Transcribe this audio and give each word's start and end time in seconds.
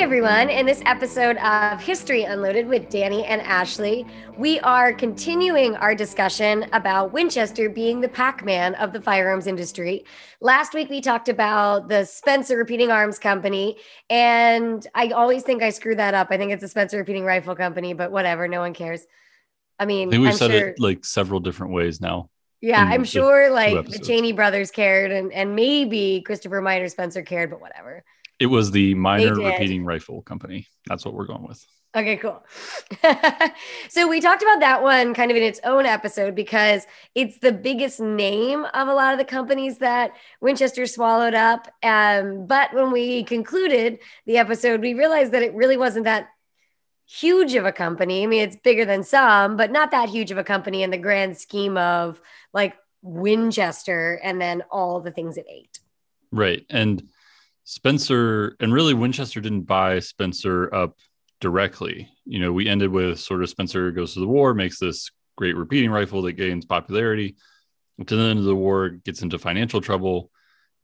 everyone. 0.00 0.48
In 0.48 0.64
this 0.64 0.80
episode 0.86 1.36
of 1.36 1.78
History 1.78 2.24
Unloaded 2.24 2.66
with 2.66 2.88
Danny 2.88 3.22
and 3.26 3.42
Ashley, 3.42 4.06
we 4.38 4.58
are 4.60 4.94
continuing 4.94 5.76
our 5.76 5.94
discussion 5.94 6.64
about 6.72 7.12
Winchester 7.12 7.68
being 7.68 8.00
the 8.00 8.08
Pac 8.08 8.42
Man 8.42 8.74
of 8.76 8.94
the 8.94 9.00
firearms 9.02 9.46
industry. 9.46 10.06
Last 10.40 10.72
week, 10.72 10.88
we 10.88 11.02
talked 11.02 11.28
about 11.28 11.88
the 11.88 12.06
Spencer 12.06 12.56
Repeating 12.56 12.90
Arms 12.90 13.18
Company, 13.18 13.76
and 14.08 14.86
I 14.94 15.08
always 15.08 15.42
think 15.42 15.62
I 15.62 15.68
screw 15.68 15.94
that 15.96 16.14
up. 16.14 16.28
I 16.30 16.38
think 16.38 16.50
it's 16.50 16.62
the 16.62 16.68
Spencer 16.68 16.96
Repeating 16.96 17.26
Rifle 17.26 17.54
Company, 17.54 17.92
but 17.92 18.10
whatever, 18.10 18.48
no 18.48 18.60
one 18.60 18.72
cares. 18.72 19.06
I 19.78 19.84
mean, 19.84 20.14
I 20.14 20.18
we've 20.18 20.30
I'm 20.30 20.36
said 20.36 20.50
sure, 20.50 20.68
it 20.68 20.80
like 20.80 21.04
several 21.04 21.40
different 21.40 21.74
ways 21.74 22.00
now. 22.00 22.30
yeah, 22.62 22.82
I'm 22.82 23.04
sure 23.04 23.50
like 23.50 23.90
the. 23.90 23.98
Cheney 23.98 24.32
brothers 24.32 24.70
cared, 24.70 25.12
and, 25.12 25.30
and 25.30 25.54
maybe 25.54 26.22
Christopher 26.24 26.62
Minor 26.62 26.88
Spencer 26.88 27.20
cared, 27.20 27.50
but 27.50 27.60
whatever. 27.60 28.02
It 28.40 28.46
was 28.46 28.70
the 28.70 28.94
minor 28.94 29.34
repeating 29.34 29.84
rifle 29.84 30.22
company. 30.22 30.66
That's 30.86 31.04
what 31.04 31.14
we're 31.14 31.26
going 31.26 31.46
with. 31.46 31.64
Okay, 31.94 32.16
cool. 32.16 32.42
so 33.88 34.08
we 34.08 34.20
talked 34.20 34.42
about 34.42 34.60
that 34.60 34.80
one 34.80 35.12
kind 35.12 35.30
of 35.30 35.36
in 35.36 35.42
its 35.42 35.60
own 35.64 35.86
episode 35.86 36.36
because 36.36 36.86
it's 37.16 37.38
the 37.40 37.52
biggest 37.52 37.98
name 37.98 38.64
of 38.74 38.86
a 38.88 38.94
lot 38.94 39.12
of 39.12 39.18
the 39.18 39.24
companies 39.24 39.78
that 39.78 40.12
Winchester 40.40 40.86
swallowed 40.86 41.34
up. 41.34 41.66
Um, 41.82 42.46
but 42.46 42.72
when 42.72 42.92
we 42.92 43.24
concluded 43.24 43.98
the 44.24 44.38
episode, 44.38 44.80
we 44.80 44.94
realized 44.94 45.32
that 45.32 45.42
it 45.42 45.52
really 45.52 45.76
wasn't 45.76 46.04
that 46.04 46.28
huge 47.06 47.56
of 47.56 47.66
a 47.66 47.72
company. 47.72 48.22
I 48.22 48.26
mean, 48.26 48.42
it's 48.42 48.56
bigger 48.56 48.84
than 48.84 49.02
some, 49.02 49.56
but 49.56 49.72
not 49.72 49.90
that 49.90 50.08
huge 50.08 50.30
of 50.30 50.38
a 50.38 50.44
company 50.44 50.84
in 50.84 50.90
the 50.90 50.98
grand 50.98 51.36
scheme 51.36 51.76
of 51.76 52.20
like 52.54 52.76
Winchester 53.02 54.20
and 54.22 54.40
then 54.40 54.62
all 54.70 55.00
the 55.00 55.10
things 55.10 55.36
it 55.36 55.46
ate. 55.50 55.80
Right. 56.30 56.64
And 56.70 57.08
Spencer, 57.70 58.56
and 58.58 58.74
really 58.74 58.94
Winchester 58.94 59.40
didn't 59.40 59.62
buy 59.62 60.00
Spencer 60.00 60.74
up 60.74 60.98
directly. 61.40 62.10
You 62.24 62.40
know, 62.40 62.52
we 62.52 62.68
ended 62.68 62.90
with 62.90 63.20
sort 63.20 63.44
of 63.44 63.48
Spencer 63.48 63.92
goes 63.92 64.14
to 64.14 64.20
the 64.20 64.26
war, 64.26 64.54
makes 64.54 64.80
this 64.80 65.08
great 65.36 65.56
repeating 65.56 65.92
rifle 65.92 66.20
that 66.22 66.32
gains 66.32 66.64
popularity. 66.64 67.36
To 68.04 68.16
the 68.16 68.22
end 68.22 68.40
of 68.40 68.44
the 68.44 68.56
war, 68.56 68.88
gets 68.88 69.22
into 69.22 69.38
financial 69.38 69.80
trouble. 69.80 70.32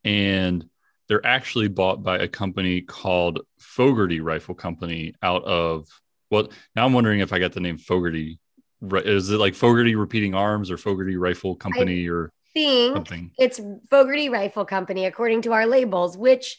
And 0.05 0.65
they're 1.09 1.27
actually 1.27 1.67
bought 1.67 2.05
by 2.05 2.19
a 2.19 2.29
company 2.29 2.83
called 2.83 3.41
Fogerty 3.59 4.21
Rifle 4.21 4.55
Company 4.55 5.13
out 5.25 5.43
of, 5.43 5.89
well, 6.31 6.51
now 6.77 6.87
I'm 6.87 6.93
wondering 6.93 7.19
if 7.19 7.33
I 7.33 7.41
got 7.41 7.53
the 7.53 7.61
name 7.61 7.79
Fogerty. 7.79 8.39
Is 8.81 9.31
it 9.31 9.39
like 9.39 9.57
Fogerty 9.57 9.97
Repeating 9.97 10.37
Arms 10.37 10.71
or 10.71 10.77
Fogerty 10.77 11.17
Rifle 11.17 11.57
Company 11.57 12.09
or 12.09 12.31
Think 12.55 12.95
something? 12.95 13.33
it's 13.39 13.61
Fogerty 13.91 14.29
Rifle 14.29 14.65
Company, 14.65 15.07
according 15.07 15.43
to 15.43 15.53
our 15.53 15.67
labels, 15.67 16.17
which 16.17 16.59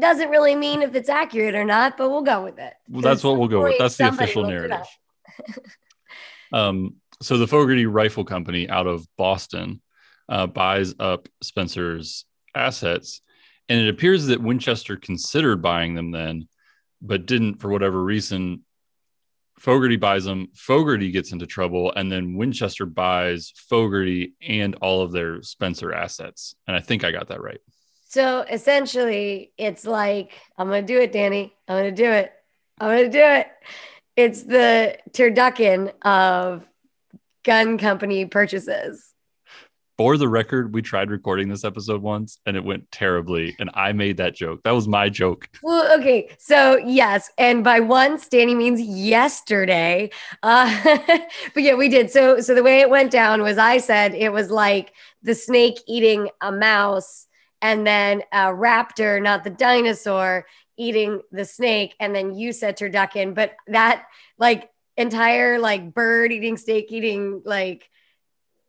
doesn't 0.00 0.30
really 0.30 0.54
mean 0.54 0.82
if 0.82 0.94
it's 0.94 1.08
accurate 1.08 1.54
or 1.54 1.64
not, 1.64 1.96
but 1.96 2.10
we'll 2.10 2.22
go 2.22 2.42
with 2.42 2.58
it. 2.58 2.74
Well, 2.88 3.02
that's 3.02 3.22
what 3.22 3.38
we'll 3.38 3.48
go 3.48 3.62
with. 3.62 3.78
That's 3.78 3.96
the 3.96 4.08
official 4.08 4.44
narrative. 4.46 4.86
Um, 6.52 6.96
so 7.22 7.38
the 7.38 7.46
Fogerty 7.46 7.86
Rifle 7.86 8.24
Company 8.24 8.68
out 8.68 8.86
of 8.86 9.06
Boston 9.16 9.80
uh, 10.28 10.46
buys 10.46 10.94
up 10.98 11.28
Spencer's 11.42 12.24
assets, 12.54 13.20
and 13.68 13.80
it 13.80 13.88
appears 13.88 14.26
that 14.26 14.42
Winchester 14.42 14.96
considered 14.96 15.62
buying 15.62 15.94
them 15.94 16.10
then, 16.10 16.48
but 17.00 17.26
didn't 17.26 17.56
for 17.56 17.68
whatever 17.68 18.02
reason. 18.02 18.62
Fogerty 19.58 19.96
buys 19.96 20.24
them. 20.24 20.48
Fogerty 20.54 21.10
gets 21.10 21.32
into 21.32 21.46
trouble, 21.46 21.92
and 21.96 22.12
then 22.12 22.36
Winchester 22.36 22.84
buys 22.84 23.52
Fogerty 23.56 24.34
and 24.46 24.74
all 24.76 25.00
of 25.00 25.12
their 25.12 25.42
Spencer 25.42 25.92
assets. 25.92 26.54
And 26.66 26.76
I 26.76 26.80
think 26.80 27.04
I 27.04 27.10
got 27.10 27.28
that 27.28 27.42
right. 27.42 27.60
So 28.16 28.46
essentially, 28.50 29.52
it's 29.58 29.84
like, 29.84 30.32
I'm 30.56 30.68
going 30.68 30.86
to 30.86 30.90
do 30.90 30.98
it, 30.98 31.12
Danny. 31.12 31.54
I'm 31.68 31.76
going 31.76 31.94
to 31.94 32.02
do 32.02 32.10
it. 32.10 32.32
I'm 32.80 32.88
going 32.88 33.04
to 33.04 33.10
do 33.10 33.22
it. 33.22 33.48
It's 34.16 34.42
the 34.42 34.96
turducken 35.10 35.92
of 36.00 36.64
gun 37.44 37.76
company 37.76 38.24
purchases. 38.24 39.12
For 39.98 40.16
the 40.16 40.30
record, 40.30 40.72
we 40.72 40.80
tried 40.80 41.10
recording 41.10 41.50
this 41.50 41.62
episode 41.62 42.00
once, 42.00 42.38
and 42.46 42.56
it 42.56 42.64
went 42.64 42.90
terribly. 42.90 43.54
And 43.58 43.68
I 43.74 43.92
made 43.92 44.16
that 44.16 44.34
joke. 44.34 44.62
That 44.62 44.70
was 44.70 44.88
my 44.88 45.10
joke. 45.10 45.50
Well, 45.62 46.00
okay. 46.00 46.34
So, 46.38 46.78
yes. 46.78 47.30
And 47.36 47.62
by 47.62 47.80
once, 47.80 48.28
Danny 48.28 48.54
means 48.54 48.80
yesterday. 48.80 50.08
Uh, 50.42 50.74
but 51.52 51.62
yeah, 51.62 51.74
we 51.74 51.90
did. 51.90 52.10
So, 52.10 52.40
so 52.40 52.54
the 52.54 52.62
way 52.62 52.80
it 52.80 52.88
went 52.88 53.10
down 53.10 53.42
was 53.42 53.58
I 53.58 53.76
said 53.76 54.14
it 54.14 54.32
was 54.32 54.50
like 54.50 54.94
the 55.22 55.34
snake 55.34 55.80
eating 55.86 56.30
a 56.40 56.50
mouse 56.50 57.25
and 57.62 57.86
then 57.86 58.22
a 58.32 58.46
raptor, 58.46 59.22
not 59.22 59.44
the 59.44 59.50
dinosaur, 59.50 60.46
eating 60.76 61.22
the 61.32 61.44
snake. 61.44 61.94
And 62.00 62.14
then 62.14 62.34
you 62.34 62.52
said 62.52 62.76
turducken. 62.76 63.34
But 63.34 63.56
that 63.68 64.06
like 64.38 64.70
entire 64.96 65.58
like 65.58 65.94
bird 65.94 66.32
eating, 66.32 66.56
snake 66.56 66.90
eating, 66.90 67.42
like, 67.44 67.88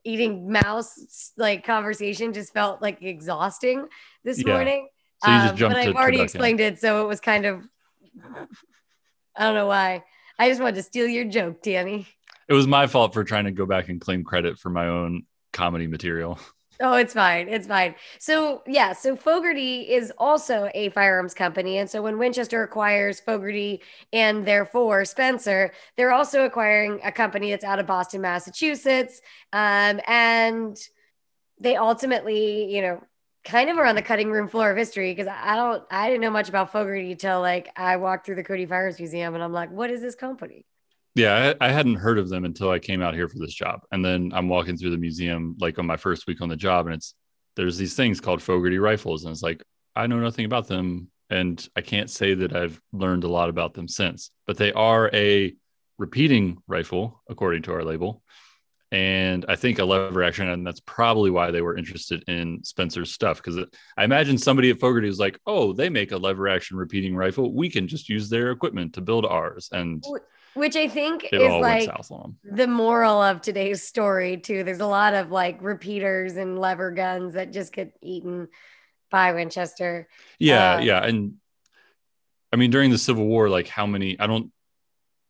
eating 0.03 0.49
mouse 0.49 1.33
like 1.35 1.65
conversation 1.65 2.31
just 2.31 2.53
felt 2.53 2.81
like 2.81 3.01
exhausting 3.01 3.87
this 4.23 4.37
Yeah. 4.37 4.53
morning. 4.53 4.87
So 5.19 5.31
you 5.31 5.41
just 5.41 5.61
Um, 5.61 5.69
but 5.69 5.77
I've 5.77 5.95
already 5.95 6.19
turducken. 6.19 6.23
explained 6.23 6.59
it, 6.61 6.79
so 6.79 7.03
it 7.03 7.07
was 7.07 7.19
kind 7.19 7.45
of 7.45 7.63
I 9.35 9.43
don't 9.43 9.53
know 9.53 9.67
why. 9.67 10.03
I 10.39 10.49
just 10.49 10.61
wanted 10.61 10.75
to 10.75 10.83
steal 10.83 11.07
your 11.07 11.25
joke, 11.25 11.61
Danny. 11.61 12.07
It 12.47 12.53
was 12.53 12.67
my 12.67 12.87
fault 12.87 13.13
for 13.13 13.23
trying 13.23 13.45
to 13.45 13.51
go 13.51 13.65
back 13.65 13.89
and 13.89 13.99
claim 13.99 14.23
credit 14.23 14.57
for 14.57 14.69
my 14.69 14.87
own 14.87 15.23
comedy 15.51 15.87
material. 15.87 16.39
Oh, 16.79 16.93
it's 16.93 17.13
fine. 17.13 17.49
It's 17.49 17.65
fine. 17.65 17.95
So, 18.19 18.61
yeah, 18.67 18.93
so 18.93 19.15
Fogerty 19.15 19.81
is 19.81 20.13
also 20.19 20.69
a 20.75 20.89
firearms 20.89 21.33
company. 21.33 21.79
And 21.79 21.89
so 21.89 22.03
when 22.03 22.19
Winchester 22.19 22.61
acquires 22.61 23.19
Fogerty 23.19 23.81
and 24.13 24.45
therefore 24.45 25.03
Spencer, 25.03 25.71
they're 25.95 26.11
also 26.11 26.45
acquiring 26.45 26.99
a 27.03 27.11
company 27.11 27.49
that's 27.49 27.63
out 27.63 27.79
of 27.79 27.87
Boston, 27.87 28.21
Massachusetts. 28.21 29.21
Um, 29.53 29.99
and 30.05 30.77
they 31.59 31.75
ultimately, 31.75 32.71
you 32.75 32.83
know, 32.83 33.03
kind 33.43 33.71
of 33.71 33.77
are 33.79 33.85
on 33.85 33.95
the 33.95 34.01
cutting 34.03 34.29
room 34.29 34.47
floor 34.47 34.69
of 34.69 34.77
history 34.77 35.11
because 35.15 35.27
I 35.27 35.55
don't, 35.55 35.83
I 35.89 36.09
didn't 36.09 36.21
know 36.21 36.29
much 36.29 36.49
about 36.49 36.71
Fogerty 36.71 37.15
till 37.15 37.41
like 37.41 37.71
I 37.75 37.97
walked 37.97 38.27
through 38.27 38.35
the 38.35 38.43
Cody 38.43 38.67
Firearms 38.67 38.99
Museum 38.99 39.33
and 39.33 39.43
I'm 39.43 39.53
like, 39.53 39.71
what 39.71 39.89
is 39.89 40.01
this 40.01 40.15
company? 40.15 40.63
Yeah, 41.17 41.53
I, 41.59 41.67
I 41.67 41.71
hadn't 41.71 41.95
heard 41.95 42.19
of 42.19 42.29
them 42.29 42.45
until 42.45 42.69
I 42.69 42.77
came 42.77 43.01
out 43.01 43.15
here 43.15 43.27
for 43.27 43.39
this 43.39 43.53
job. 43.53 43.81
And 43.91 44.05
then 44.05 44.31
I'm 44.35 44.47
walking 44.47 44.77
through 44.77 44.91
the 44.91 44.97
museum 44.97 45.55
like 45.59 45.79
on 45.79 45.87
my 45.87 45.97
first 45.97 46.27
week 46.27 46.41
on 46.41 46.49
the 46.49 46.55
job, 46.55 46.85
and 46.85 46.95
it's 46.95 47.15
there's 47.55 47.77
these 47.77 47.95
things 47.95 48.21
called 48.21 48.41
Fogerty 48.41 48.77
rifles. 48.77 49.23
And 49.23 49.31
it's 49.31 49.41
like, 49.41 49.63
I 49.95 50.05
know 50.05 50.19
nothing 50.19 50.45
about 50.45 50.67
them. 50.67 51.09
And 51.31 51.67
I 51.75 51.81
can't 51.81 52.09
say 52.09 52.35
that 52.35 52.55
I've 52.55 52.79
learned 52.93 53.23
a 53.23 53.27
lot 53.29 53.49
about 53.49 53.73
them 53.73 53.87
since, 53.87 54.29
but 54.45 54.57
they 54.57 54.71
are 54.73 55.09
a 55.11 55.55
repeating 55.97 56.59
rifle, 56.67 57.21
according 57.27 57.63
to 57.63 57.73
our 57.73 57.83
label. 57.83 58.21
And 58.91 59.43
I 59.49 59.55
think 59.57 59.79
a 59.79 59.85
lever 59.85 60.23
action, 60.23 60.47
and 60.47 60.65
that's 60.65 60.79
probably 60.79 61.31
why 61.31 61.51
they 61.51 61.61
were 61.61 61.75
interested 61.75 62.23
in 62.29 62.63
Spencer's 62.63 63.11
stuff. 63.11 63.37
Because 63.37 63.57
I 63.97 64.03
imagine 64.03 64.37
somebody 64.37 64.69
at 64.69 64.79
Fogerty 64.79 65.07
was 65.07 65.19
like, 65.19 65.39
"Oh, 65.45 65.73
they 65.73 65.89
make 65.89 66.13
a 66.13 66.17
lever 66.17 66.47
action 66.47 66.77
repeating 66.77 67.15
rifle. 67.15 67.53
We 67.53 67.69
can 67.69 67.87
just 67.87 68.07
use 68.07 68.29
their 68.29 68.51
equipment 68.51 68.93
to 68.93 69.01
build 69.01 69.25
ours." 69.25 69.67
And 69.73 70.01
Which 70.57 70.75
I 70.75 70.87
think 70.87 71.25
it 71.25 71.41
is 71.41 71.51
like 71.51 71.61
went 71.61 71.83
south 71.85 72.11
on 72.11 72.37
them. 72.43 72.55
the 72.55 72.67
moral 72.67 73.21
of 73.21 73.41
today's 73.41 73.83
story 73.83 74.37
too 74.37 74.63
there's 74.63 74.79
a 74.79 74.87
lot 74.87 75.13
of 75.13 75.31
like 75.31 75.61
repeaters 75.61 76.35
and 76.35 76.59
lever 76.59 76.91
guns 76.91 77.35
that 77.35 77.53
just 77.53 77.71
get 77.73 77.93
eaten 78.01 78.47
by 79.11 79.33
winchester 79.33 80.07
Yeah, 80.39 80.75
Uh, 80.75 80.79
yeah, 80.81 81.03
and 81.05 81.35
I 82.51 82.55
mean 82.55 82.71
during 82.71 82.91
the 82.91 82.97
Civil 82.97 83.25
War, 83.25 83.49
like 83.49 83.67
how 83.67 83.85
many? 83.85 84.19
I 84.19 84.27
don't. 84.27 84.51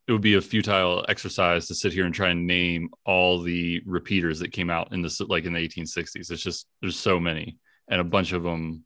It 0.08 0.14
would 0.14 0.22
be 0.22 0.36
a 0.36 0.42
futile 0.42 1.04
exercise 1.10 1.68
to 1.68 1.76
sit 1.76 1.92
here 1.92 2.06
and 2.06 2.14
try 2.14 2.30
and 2.30 2.48
name 2.48 2.90
all 3.06 3.42
the 3.42 3.82
repeaters 3.86 4.40
that 4.40 4.54
came 4.54 4.70
out 4.70 4.94
in 4.94 5.02
this, 5.02 5.20
like 5.20 5.44
in 5.44 5.52
the 5.52 5.60
1860s. 5.60 6.32
It's 6.32 6.42
just 6.42 6.66
there's 6.82 6.98
so 6.98 7.20
many, 7.20 7.58
and 7.90 8.00
a 8.00 8.06
bunch 8.06 8.32
of 8.32 8.44
them 8.44 8.86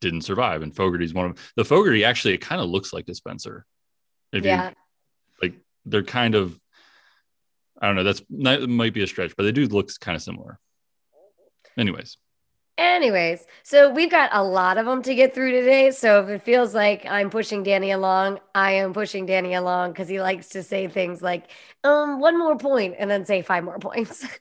didn't 0.00 0.22
survive. 0.22 0.62
And 0.62 0.74
Fogerty's 0.74 1.12
one 1.12 1.26
of 1.26 1.34
them. 1.34 1.44
The 1.56 1.64
Fogerty 1.66 2.04
actually 2.04 2.32
it 2.34 2.40
kind 2.40 2.62
of 2.62 2.70
looks 2.70 2.92
like 2.94 3.08
a 3.08 3.14
Spencer. 3.14 3.66
If 4.32 4.44
yeah 4.44 4.70
you 4.70 4.74
they're 5.84 6.02
kind 6.02 6.34
of. 6.34 6.58
I 7.80 7.86
don't 7.86 7.96
know. 7.96 8.04
That's 8.04 8.22
that 8.30 8.68
might 8.68 8.94
be 8.94 9.02
a 9.02 9.06
stretch, 9.06 9.34
but 9.36 9.42
they 9.42 9.52
do 9.52 9.66
look 9.66 9.90
kind 10.00 10.16
of 10.16 10.22
similar. 10.22 10.58
Anyways, 11.76 12.16
anyways 12.76 13.46
so 13.62 13.88
we've 13.90 14.10
got 14.10 14.30
a 14.32 14.42
lot 14.42 14.78
of 14.78 14.86
them 14.86 15.00
to 15.00 15.14
get 15.14 15.32
through 15.32 15.52
today 15.52 15.92
so 15.92 16.22
if 16.22 16.28
it 16.28 16.42
feels 16.42 16.74
like 16.74 17.06
i'm 17.06 17.30
pushing 17.30 17.62
danny 17.62 17.92
along 17.92 18.40
i 18.54 18.72
am 18.72 18.92
pushing 18.92 19.26
danny 19.26 19.54
along 19.54 19.92
because 19.92 20.08
he 20.08 20.20
likes 20.20 20.48
to 20.48 20.62
say 20.62 20.88
things 20.88 21.22
like 21.22 21.44
um 21.84 22.18
one 22.18 22.36
more 22.36 22.56
point 22.56 22.96
and 22.98 23.08
then 23.08 23.24
say 23.24 23.42
five 23.42 23.62
more 23.62 23.78
points 23.78 24.26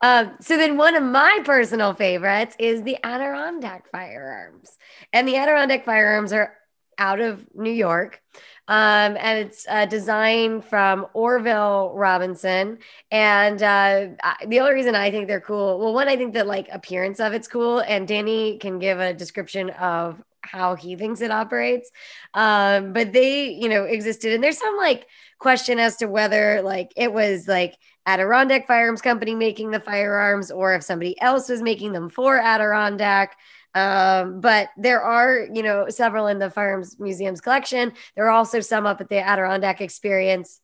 Um, 0.00 0.36
so 0.42 0.58
then 0.58 0.76
one 0.76 0.96
of 0.96 1.02
my 1.02 1.40
personal 1.46 1.94
favorites 1.94 2.54
is 2.58 2.82
the 2.82 2.98
Adirondack 3.02 3.90
firearms. 3.90 4.76
And 5.14 5.26
the 5.26 5.36
Adirondack 5.36 5.86
firearms 5.86 6.30
are 6.34 6.52
out 6.98 7.20
of 7.20 7.44
New 7.54 7.72
York. 7.72 8.20
Um, 8.66 9.16
and 9.18 9.38
it's 9.38 9.66
a 9.68 9.86
design 9.86 10.62
from 10.62 11.06
Orville 11.12 11.92
Robinson. 11.94 12.78
And 13.10 13.62
uh, 13.62 14.06
I, 14.22 14.46
the 14.46 14.60
only 14.60 14.72
reason 14.72 14.94
I 14.94 15.10
think 15.10 15.28
they're 15.28 15.40
cool, 15.40 15.78
well, 15.78 15.92
one, 15.92 16.08
I 16.08 16.16
think 16.16 16.32
the 16.32 16.44
like 16.44 16.68
appearance 16.72 17.20
of 17.20 17.34
it's 17.34 17.48
cool, 17.48 17.80
and 17.80 18.08
Danny 18.08 18.58
can 18.58 18.78
give 18.78 19.00
a 19.00 19.12
description 19.12 19.70
of 19.70 20.22
how 20.40 20.74
he 20.76 20.96
thinks 20.96 21.20
it 21.20 21.30
operates. 21.30 21.90
Um, 22.32 22.92
but 22.92 23.12
they, 23.12 23.50
you 23.50 23.68
know, 23.68 23.84
existed. 23.84 24.32
And 24.32 24.42
there's 24.42 24.58
some 24.58 24.76
like 24.76 25.06
question 25.38 25.78
as 25.78 25.96
to 25.96 26.06
whether 26.06 26.62
like 26.62 26.92
it 26.96 27.12
was 27.12 27.48
like 27.48 27.74
Adirondack 28.06 28.66
Firearms 28.66 29.02
Company 29.02 29.34
making 29.34 29.70
the 29.70 29.80
firearms 29.80 30.50
or 30.50 30.74
if 30.74 30.82
somebody 30.82 31.20
else 31.20 31.48
was 31.48 31.62
making 31.62 31.92
them 31.92 32.10
for 32.10 32.38
Adirondack. 32.38 33.36
Um, 33.74 34.40
but 34.40 34.68
there 34.76 35.02
are, 35.02 35.48
you 35.52 35.62
know, 35.62 35.88
several 35.88 36.26
in 36.28 36.38
the 36.38 36.50
Firearms 36.50 36.98
Museum's 36.98 37.40
collection. 37.40 37.92
There 38.14 38.26
are 38.26 38.30
also 38.30 38.60
some 38.60 38.86
up 38.86 39.00
at 39.00 39.08
the 39.08 39.18
Adirondack 39.18 39.80
Experience 39.80 40.60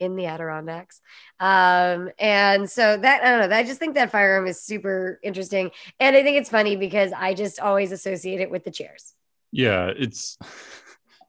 in 0.00 0.16
the 0.16 0.26
Adirondacks. 0.26 1.00
Um, 1.40 2.10
and 2.18 2.70
so 2.70 2.96
that 2.96 3.24
I 3.24 3.30
don't 3.38 3.50
know, 3.50 3.56
I 3.56 3.64
just 3.64 3.78
think 3.78 3.94
that 3.94 4.10
firearm 4.10 4.46
is 4.46 4.62
super 4.62 5.18
interesting. 5.22 5.70
And 5.98 6.16
I 6.16 6.22
think 6.22 6.36
it's 6.36 6.50
funny 6.50 6.76
because 6.76 7.12
I 7.12 7.34
just 7.34 7.60
always 7.60 7.92
associate 7.92 8.40
it 8.40 8.50
with 8.50 8.64
the 8.64 8.70
chairs. 8.70 9.14
Yeah, 9.50 9.90
it's 9.96 10.38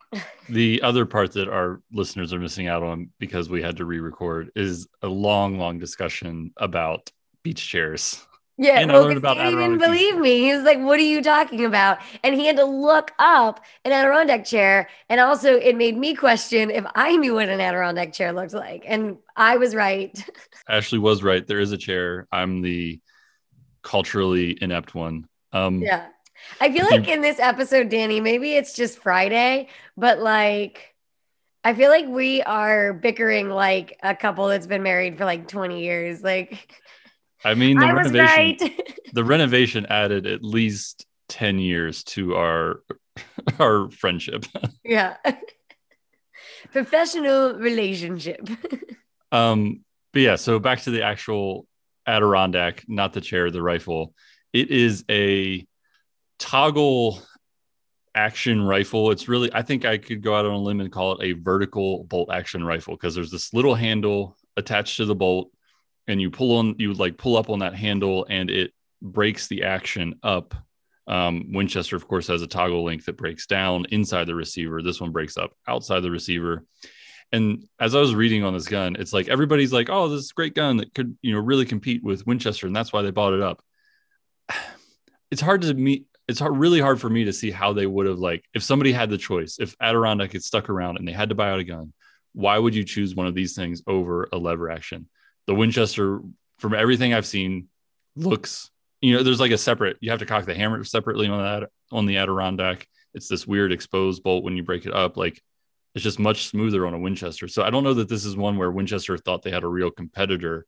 the 0.50 0.82
other 0.82 1.06
part 1.06 1.34
that 1.34 1.48
our 1.48 1.82
listeners 1.92 2.34
are 2.34 2.40
missing 2.40 2.68
out 2.68 2.84
on 2.84 3.10
because 3.20 3.50
we 3.50 3.62
had 3.62 3.78
to 3.78 3.86
re-record 3.86 4.52
is 4.56 4.88
a 5.02 5.08
long, 5.08 5.58
long 5.58 5.80
discussion 5.80 6.54
about 6.58 7.12
beach 7.44 7.68
chairs. 7.68 8.26
Yeah, 8.62 8.82
and 8.82 8.92
well, 8.92 9.04
I 9.04 9.06
learned 9.06 9.18
about 9.20 9.38
he 9.38 9.44
didn't 9.44 9.60
even 9.60 9.78
believe 9.78 10.18
me. 10.18 10.42
He 10.42 10.54
was 10.54 10.66
like, 10.66 10.80
"What 10.80 11.00
are 11.00 11.04
you 11.04 11.24
talking 11.24 11.64
about?" 11.64 12.00
And 12.26 12.36
he 12.36 12.46
had 12.46 12.58
to 12.58 12.66
look 12.66 13.12
up 13.18 13.64
an 13.86 13.94
Adirondack 13.94 14.44
chair, 14.44 14.90
and 15.08 15.22
also 15.22 15.56
it 15.56 15.78
made 15.78 15.98
me 15.98 16.14
question 16.14 16.70
if 16.70 16.86
I 16.94 17.16
knew 17.16 17.36
what 17.36 17.48
an 17.48 17.62
Adirondack 17.62 18.12
chair 18.12 18.34
looked 18.34 18.54
like, 18.54 18.84
and 18.86 19.18
I 19.34 19.56
was 19.56 19.74
right. 19.76 20.14
Ashley 20.70 21.00
was 21.00 21.24
right. 21.24 21.48
There 21.48 21.62
is 21.62 21.72
a 21.72 21.78
chair. 21.78 22.28
I'm 22.34 22.62
the 22.62 23.00
culturally 23.82 24.58
inept 24.62 24.94
one. 24.94 25.30
Um, 25.54 25.82
yeah, 25.82 26.08
I 26.60 26.70
feel 26.70 26.86
like 26.86 27.08
in 27.08 27.22
this 27.22 27.40
episode, 27.40 27.88
Danny, 27.88 28.20
maybe 28.20 28.56
it's 28.56 28.74
just 28.74 29.00
Friday, 29.00 29.70
but 29.96 30.20
like. 30.20 30.86
I 31.62 31.74
feel 31.74 31.90
like 31.90 32.08
we 32.08 32.42
are 32.42 32.94
bickering 32.94 33.50
like 33.50 34.00
a 34.02 34.16
couple 34.16 34.48
that's 34.48 34.66
been 34.66 34.82
married 34.82 35.18
for 35.18 35.26
like 35.26 35.50
20 35.50 35.84
years. 35.84 36.24
Like 36.24 36.82
I 37.44 37.54
mean, 37.54 37.80
the 37.80 37.86
I 37.86 37.92
renovation, 37.92 38.68
right. 38.68 39.00
the 39.14 39.24
renovation 39.24 39.86
added 39.88 40.28
at 40.28 40.44
least 40.44 41.06
10 41.30 41.60
years 41.60 42.04
to 42.04 42.36
our 42.36 42.82
our 43.60 43.90
friendship. 43.92 44.46
Yeah. 44.84 45.18
Professional 46.72 47.54
relationship. 47.54 48.50
um, 49.32 49.84
but 50.14 50.22
yeah, 50.24 50.36
so 50.36 50.58
back 50.58 50.82
to 50.82 50.92
the 50.92 51.04
actual 51.04 51.68
Adirondack, 52.08 52.86
not 52.88 53.14
the 53.14 53.22
chair, 53.22 53.52
the 53.52 53.62
rifle. 53.62 54.16
It 54.52 54.72
is 54.72 55.06
a 55.12 55.68
toggle 56.40 57.22
action 58.16 58.64
rifle. 58.64 59.12
It's 59.12 59.28
really, 59.28 59.52
I 59.54 59.62
think 59.62 59.86
I 59.86 60.00
could 60.00 60.24
go 60.24 60.36
out 60.36 60.46
on 60.46 60.54
a 60.54 60.58
limb 60.58 60.82
and 60.82 60.92
call 60.92 61.14
it 61.14 61.24
a 61.24 61.34
vertical 61.34 62.06
bolt 62.06 62.32
action 62.32 62.64
rifle 62.64 62.96
because 62.96 63.14
there's 63.14 63.32
this 63.32 63.54
little 63.54 63.76
handle 63.76 64.36
attached 64.58 64.98
to 64.98 65.06
the 65.06 65.16
bolt 65.16 65.52
and 66.10 66.20
you 66.20 66.30
pull 66.32 66.58
on 66.58 66.76
you 66.78 66.94
like 66.94 67.18
pull 67.18 67.38
up 67.38 67.50
on 67.50 67.60
that 67.60 67.76
handle 67.76 68.26
and 68.30 68.50
it 68.50 68.74
breaks 69.02 69.48
the 69.48 69.64
action 69.64 70.16
up. 70.24 70.56
Um, 71.08 71.54
winchester 71.54 71.96
of 71.96 72.08
course 72.08 72.28
has 72.28 72.42
a 72.42 72.48
toggle 72.48 72.84
link 72.84 73.06
that 73.06 73.18
breaks 73.18 73.48
down 73.48 73.86
inside 73.92 74.26
the 74.26 74.36
receiver. 74.36 74.82
This 74.82 75.00
one 75.00 75.12
breaks 75.12 75.38
up 75.38 75.54
outside 75.68 76.02
the 76.02 76.12
receiver. 76.12 76.66
And 77.32 77.68
as 77.80 77.94
i 77.94 78.00
was 78.00 78.16
reading 78.16 78.44
on 78.44 78.56
this 78.56 78.68
gun 78.68 78.96
it's 78.98 79.14
like 79.14 79.28
everybody's 79.30 79.72
like 79.72 79.88
oh 79.92 80.10
this 80.10 80.22
is 80.22 80.32
a 80.32 80.34
great 80.34 80.56
gun 80.56 80.78
that 80.78 80.96
could 80.96 81.16
you 81.22 81.34
know 81.34 81.40
really 81.40 81.66
compete 81.66 82.04
with 82.04 82.26
winchester 82.26 82.66
and 82.66 82.76
that's 82.76 82.92
why 82.92 83.04
they 83.04 83.12
bought 83.12 83.34
it 83.34 83.42
up. 83.42 83.64
It's 85.32 85.42
hard 85.42 85.62
to 85.62 85.76
meet 85.76 86.08
it's 86.28 86.40
hard, 86.40 86.58
really 86.58 86.80
hard 86.80 87.00
for 87.00 87.08
me 87.08 87.26
to 87.26 87.34
see 87.34 87.52
how 87.52 87.72
they 87.72 87.86
would 87.86 88.08
have 88.08 88.18
like 88.18 88.44
if 88.56 88.64
somebody 88.64 88.92
had 88.92 89.12
the 89.12 89.18
choice 89.18 89.58
if 89.60 89.76
adirondack 89.80 90.34
had 90.34 90.44
stuck 90.44 90.70
around 90.70 90.98
and 90.98 91.08
they 91.08 91.12
had 91.12 91.30
to 91.30 91.36
buy 91.36 91.52
out 91.52 91.60
a 91.60 91.64
gun 91.64 91.94
why 92.34 92.58
would 92.58 92.74
you 92.74 92.84
choose 92.84 93.14
one 93.14 93.28
of 93.28 93.36
these 93.36 93.54
things 93.54 93.84
over 93.86 94.28
a 94.34 94.38
lever 94.40 94.72
action 94.72 95.08
the 95.48 95.56
Winchester, 95.56 96.22
from 96.60 96.74
everything 96.74 97.14
I've 97.14 97.26
seen, 97.26 97.68
looks 98.16 98.70
you 99.02 99.16
know 99.16 99.24
there's 99.24 99.40
like 99.40 99.52
a 99.52 99.58
separate. 99.58 99.98
You 100.02 100.12
have 100.12 100.20
to 100.20 100.26
cock 100.26 100.46
the 100.46 100.56
hammer 100.56 100.84
separately 100.84 101.28
on 101.28 101.42
that 101.42 101.70
on 101.92 102.06
the 102.06 102.18
Adirondack. 102.18 102.88
It's 103.14 103.28
this 103.28 103.48
weird 103.48 103.72
exposed 103.72 104.24
bolt 104.24 104.44
when 104.44 104.58
you 104.58 104.64
break 104.64 104.86
it 104.86 104.94
up. 104.94 105.18
Like 105.18 105.42
it's 105.96 106.04
just 106.04 106.20
much 106.20 106.48
smoother 106.48 106.86
on 106.86 106.94
a 106.94 107.00
Winchester. 107.00 107.48
So 107.48 107.64
I 107.64 107.70
don't 107.70 107.84
know 107.84 107.96
that 107.96 108.10
this 108.10 108.26
is 108.26 108.36
one 108.36 108.58
where 108.58 108.72
Winchester 108.72 109.18
thought 109.18 109.42
they 109.42 109.52
had 109.52 109.64
a 109.64 109.68
real 109.68 109.90
competitor 109.90 110.66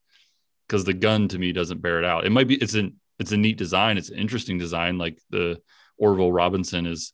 because 0.67 0.83
the 0.83 0.93
gun 0.93 1.27
to 1.27 1.39
me 1.39 1.51
doesn't 1.51 1.81
bear 1.81 1.99
it 1.99 2.05
out. 2.05 2.25
It 2.25 2.31
might 2.31 2.47
be 2.47 2.55
it's 2.55 2.73
an 2.73 2.99
it's 3.19 3.33
a 3.33 3.37
neat 3.37 3.57
design. 3.57 3.97
It's 3.97 4.09
an 4.09 4.17
interesting 4.17 4.57
design. 4.57 4.97
Like 4.97 5.19
the 5.29 5.61
Orville 5.97 6.31
Robinson 6.31 6.85
is, 6.85 7.13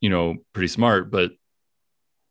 you 0.00 0.08
know, 0.08 0.36
pretty 0.52 0.68
smart, 0.68 1.10
but 1.10 1.32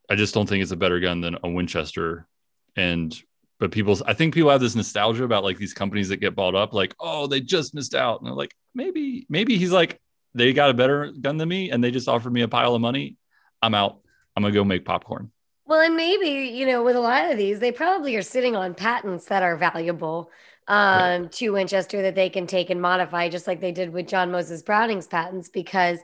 I 0.10 0.16
just 0.16 0.34
don't 0.34 0.48
think 0.48 0.62
it's 0.62 0.72
a 0.72 0.78
better 0.78 1.00
gun 1.00 1.22
than 1.22 1.38
a 1.44 1.50
Winchester. 1.50 2.28
And 2.76 3.16
but 3.62 3.72
people 3.72 3.96
i 4.08 4.14
think 4.14 4.34
people 4.34 4.50
have 4.50 4.60
this 4.60 4.76
nostalgia 4.76 5.24
about 5.24 5.44
like 5.44 5.58
these 5.58 5.74
companies 5.74 6.10
that 6.10 6.18
get 6.18 6.36
bought 6.36 6.56
up 6.56 6.74
like 6.74 6.96
oh 7.00 7.28
they 7.28 7.40
just 7.40 7.74
missed 7.74 7.96
out. 7.96 8.20
And 8.20 8.28
they're 8.28 8.36
like 8.36 8.54
maybe 8.74 9.26
maybe 9.30 9.58
he's 9.58 9.72
like 9.72 10.02
they 10.34 10.52
got 10.52 10.72
a 10.72 10.74
better 10.74 11.12
gun 11.12 11.38
than 11.38 11.48
me 11.48 11.70
and 11.70 11.82
they 11.82 11.92
just 11.92 12.08
offered 12.08 12.34
me 12.34 12.42
a 12.42 12.48
pile 12.48 12.74
of 12.74 12.82
money. 12.82 13.18
I'm 13.62 13.76
out. 13.76 14.00
I'm 14.36 14.44
gonna 14.44 14.54
go 14.54 14.64
make 14.64 14.84
popcorn. 14.84 15.32
Well 15.66 15.80
and 15.80 15.96
maybe 15.96 16.50
you 16.50 16.66
know 16.66 16.84
with 16.84 16.96
a 16.96 17.00
lot 17.00 17.32
of 17.32 17.38
these 17.38 17.60
they 17.60 17.72
probably 17.72 18.16
are 18.16 18.24
sitting 18.24 18.56
on 18.56 18.74
patents 18.74 19.26
that 19.26 19.44
are 19.44 19.56
valuable 19.56 20.32
um, 20.68 21.24
right. 21.24 21.32
to 21.34 21.52
winchester 21.52 22.02
that 22.02 22.16
they 22.16 22.30
can 22.30 22.48
take 22.48 22.72
and 22.72 22.82
modify 22.82 23.30
just 23.30 23.46
like 23.46 23.62
they 23.62 23.72
did 23.72 23.92
with 23.92 24.08
john 24.08 24.32
moses 24.32 24.62
browning's 24.62 25.08
patents 25.08 25.50
because 25.50 26.00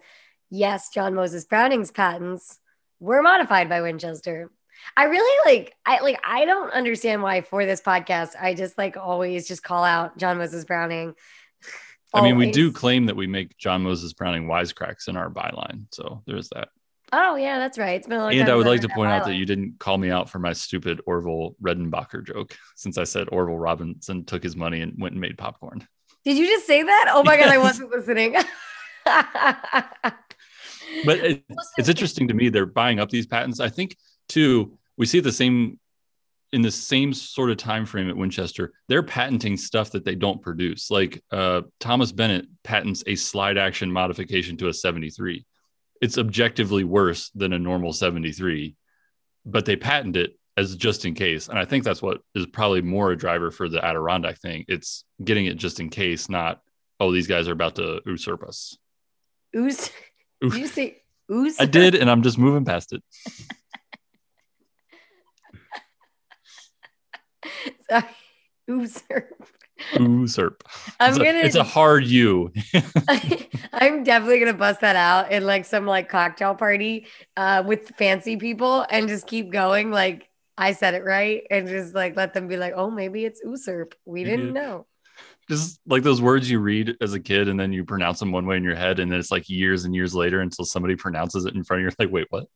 yes 0.49 0.89
john 0.89 1.13
moses 1.13 1.45
browning's 1.45 1.91
patents 1.91 2.59
were 2.99 3.21
modified 3.21 3.69
by 3.69 3.81
winchester 3.81 4.49
I 4.95 5.05
really 5.05 5.53
like 5.53 5.75
I 5.85 5.99
like 5.99 6.19
I 6.23 6.45
don't 6.45 6.71
understand 6.71 7.21
why 7.21 7.41
for 7.41 7.65
this 7.65 7.81
podcast 7.81 8.31
I 8.39 8.53
just 8.53 8.77
like 8.77 8.97
always 8.97 9.47
just 9.47 9.63
call 9.63 9.83
out 9.83 10.17
John 10.17 10.37
Moses 10.37 10.65
Browning. 10.65 11.13
I 12.13 12.21
mean, 12.21 12.37
we 12.37 12.51
do 12.51 12.71
claim 12.71 13.07
that 13.07 13.15
we 13.15 13.27
make 13.27 13.57
John 13.57 13.83
Moses 13.83 14.13
Browning 14.13 14.47
wisecracks 14.47 15.07
in 15.07 15.17
our 15.17 15.29
byline, 15.29 15.85
so 15.91 16.23
there's 16.25 16.49
that. 16.49 16.69
Oh 17.11 17.35
yeah, 17.35 17.59
that's 17.59 17.77
right. 17.77 17.97
It's 17.97 18.07
been 18.07 18.17
a 18.17 18.21
long 18.21 18.33
and 18.33 18.49
I 18.49 18.55
would 18.55 18.65
like 18.65 18.81
to 18.81 18.89
point 18.89 19.11
out 19.11 19.25
that 19.25 19.35
you 19.35 19.45
didn't 19.45 19.77
call 19.79 19.97
me 19.97 20.09
out 20.09 20.29
for 20.29 20.39
my 20.39 20.53
stupid 20.53 21.01
Orville 21.05 21.55
Redenbacher 21.61 22.25
joke, 22.25 22.57
since 22.75 22.97
I 22.97 23.03
said 23.03 23.27
Orville 23.31 23.57
Robinson 23.57 24.25
took 24.25 24.41
his 24.41 24.55
money 24.55 24.81
and 24.81 24.93
went 24.97 25.13
and 25.13 25.21
made 25.21 25.37
popcorn. 25.37 25.87
Did 26.23 26.37
you 26.37 26.47
just 26.47 26.65
say 26.65 26.83
that? 26.83 27.11
Oh 27.13 27.23
my 27.23 27.35
yes. 27.35 27.45
god, 27.45 27.53
I 27.53 27.57
wasn't 27.59 27.91
listening. 27.91 28.35
but 31.05 31.17
it, 31.19 31.43
it's 31.77 31.89
interesting 31.89 32.29
to 32.29 32.33
me 32.33 32.49
they're 32.49 32.65
buying 32.65 32.99
up 32.99 33.09
these 33.09 33.27
patents. 33.27 33.59
I 33.59 33.69
think 33.69 33.95
Two, 34.27 34.77
we 34.97 35.05
see 35.05 35.19
the 35.19 35.31
same 35.31 35.79
in 36.53 36.61
the 36.61 36.71
same 36.71 37.13
sort 37.13 37.49
of 37.49 37.57
time 37.57 37.85
frame 37.85 38.09
at 38.09 38.15
Winchester, 38.15 38.71
they're 38.87 39.03
patenting 39.03 39.57
stuff 39.57 39.91
that 39.91 40.05
they 40.05 40.15
don't 40.15 40.41
produce. 40.41 40.89
Like 40.89 41.21
uh, 41.31 41.63
Thomas 41.79 42.11
Bennett 42.11 42.45
patents 42.63 43.03
a 43.05 43.15
slide 43.15 43.57
action 43.57 43.91
modification 43.91 44.55
to 44.57 44.69
a 44.69 44.73
73. 44.73 45.45
It's 46.01 46.17
objectively 46.17 46.83
worse 46.83 47.29
than 47.31 47.53
a 47.53 47.59
normal 47.59 47.91
73, 47.91 48.75
but 49.45 49.65
they 49.65 49.75
patent 49.75 50.15
it 50.15 50.37
as 50.55 50.75
just 50.75 51.05
in 51.05 51.13
case. 51.15 51.49
And 51.49 51.59
I 51.59 51.65
think 51.65 51.83
that's 51.83 52.01
what 52.01 52.21
is 52.33 52.45
probably 52.45 52.81
more 52.81 53.11
a 53.11 53.17
driver 53.17 53.51
for 53.51 53.67
the 53.67 53.83
Adirondack 53.83 54.39
thing. 54.39 54.63
It's 54.67 55.03
getting 55.23 55.47
it 55.47 55.57
just 55.57 55.79
in 55.79 55.89
case, 55.89 56.29
not 56.29 56.61
oh 56.99 57.11
these 57.11 57.27
guys 57.27 57.47
are 57.47 57.53
about 57.53 57.75
to 57.75 58.01
usurp 58.05 58.43
us. 58.43 58.77
Us- 59.53 59.91
Did 60.41 60.53
you 60.53 60.67
say 60.67 61.01
ooze? 61.31 61.59
I 61.59 61.65
did, 61.65 61.95
and 61.95 62.09
I'm 62.09 62.23
just 62.23 62.37
moving 62.37 62.63
past 62.63 62.93
it. 62.93 63.03
Sorry. 67.89 68.03
Usurp. 68.67 69.47
Usurp. 69.93 70.63
I'm 70.99 71.11
it's 71.11 71.17
gonna. 71.17 71.39
A, 71.39 71.41
it's 71.41 71.55
a 71.55 71.63
hard 71.63 72.05
U. 72.05 72.51
I'm 73.73 74.03
definitely 74.03 74.39
gonna 74.39 74.53
bust 74.53 74.81
that 74.81 74.95
out 74.95 75.31
in 75.31 75.45
like 75.45 75.65
some 75.65 75.85
like 75.85 76.09
cocktail 76.09 76.55
party 76.55 77.07
uh, 77.37 77.63
with 77.65 77.91
fancy 77.97 78.37
people 78.37 78.85
and 78.89 79.07
just 79.07 79.27
keep 79.27 79.51
going. 79.51 79.91
Like 79.91 80.29
I 80.57 80.73
said 80.73 80.95
it 80.95 81.05
right, 81.05 81.43
and 81.49 81.67
just 81.67 81.95
like 81.95 82.17
let 82.17 82.33
them 82.33 82.47
be 82.47 82.57
like, 82.57 82.73
oh, 82.75 82.89
maybe 82.89 83.23
it's 83.23 83.41
usurp. 83.43 83.95
We 84.05 84.23
didn't 84.23 84.53
know. 84.53 84.85
Just 85.49 85.79
like 85.85 86.03
those 86.03 86.21
words 86.21 86.51
you 86.51 86.59
read 86.59 86.97
as 86.99 87.13
a 87.13 87.19
kid, 87.19 87.47
and 87.47 87.57
then 87.57 87.71
you 87.71 87.85
pronounce 87.85 88.19
them 88.19 88.33
one 88.33 88.45
way 88.45 88.57
in 88.57 88.63
your 88.63 88.75
head, 88.75 88.99
and 88.99 89.09
then 89.09 89.19
it's 89.19 89.31
like 89.31 89.47
years 89.47 89.85
and 89.85 89.95
years 89.95 90.13
later 90.13 90.41
until 90.41 90.65
somebody 90.65 90.95
pronounces 90.95 91.45
it 91.45 91.55
in 91.55 91.63
front 91.63 91.83
of 91.83 91.85
you. 91.85 91.95
Like, 91.97 92.11
wait, 92.11 92.27
what? 92.31 92.47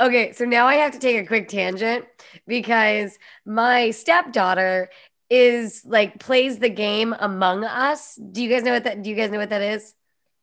Okay, 0.00 0.32
so 0.32 0.44
now 0.44 0.66
I 0.66 0.76
have 0.76 0.92
to 0.92 0.98
take 0.98 1.16
a 1.22 1.26
quick 1.26 1.48
tangent 1.48 2.06
because 2.46 3.18
my 3.44 3.90
stepdaughter 3.90 4.90
is 5.30 5.82
like 5.86 6.18
plays 6.18 6.58
the 6.58 6.68
game 6.68 7.14
Among 7.18 7.64
Us. 7.64 8.16
Do 8.16 8.42
you 8.42 8.50
guys 8.50 8.62
know 8.62 8.72
what 8.72 8.84
that 8.84 9.02
do 9.02 9.10
you 9.10 9.16
guys 9.16 9.30
know 9.30 9.38
what 9.38 9.50
that 9.50 9.62
is? 9.62 9.94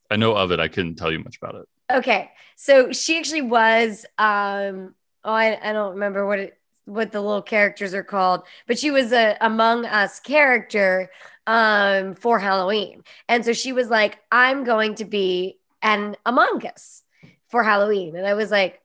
I 0.10 0.15
know 0.15 0.36
of 0.36 0.51
it. 0.51 0.60
I 0.60 0.68
couldn't 0.68 0.96
tell 0.96 1.12
you 1.12 1.20
much 1.20 1.38
about 1.38 1.56
it. 1.56 1.68
Okay. 1.91 2.32
So 2.56 2.91
she 2.91 3.20
actually 3.20 3.44
was 3.44 4.06
um 4.18 4.96
oh 5.24 5.34
I, 5.34 5.60
I 5.70 5.74
don't 5.74 5.94
remember 5.94 6.25
what 6.25 6.39
it 6.39 6.58
what 6.86 7.12
the 7.12 7.22
little 7.22 7.44
characters 7.44 7.94
are 7.94 8.03
called, 8.03 8.41
but 8.65 8.79
she 8.79 8.89
was 8.89 9.12
a 9.12 9.38
Among 9.41 9.86
Us 9.86 10.20
character 10.20 11.12
um 11.46 12.15
for 12.15 12.39
Halloween. 12.39 13.03
And 13.27 13.46
so 13.46 13.53
she 13.53 13.74
was 13.74 13.89
like, 13.89 14.20
I'm 14.32 14.63
going 14.63 14.96
to 14.96 15.06
be 15.06 15.60
an 15.82 16.15
Among 16.25 16.65
Us 16.65 17.03
for 17.50 17.63
Halloween. 17.63 18.15
And 18.15 18.25
I 18.25 18.34
was 18.34 18.50
like, 18.50 18.82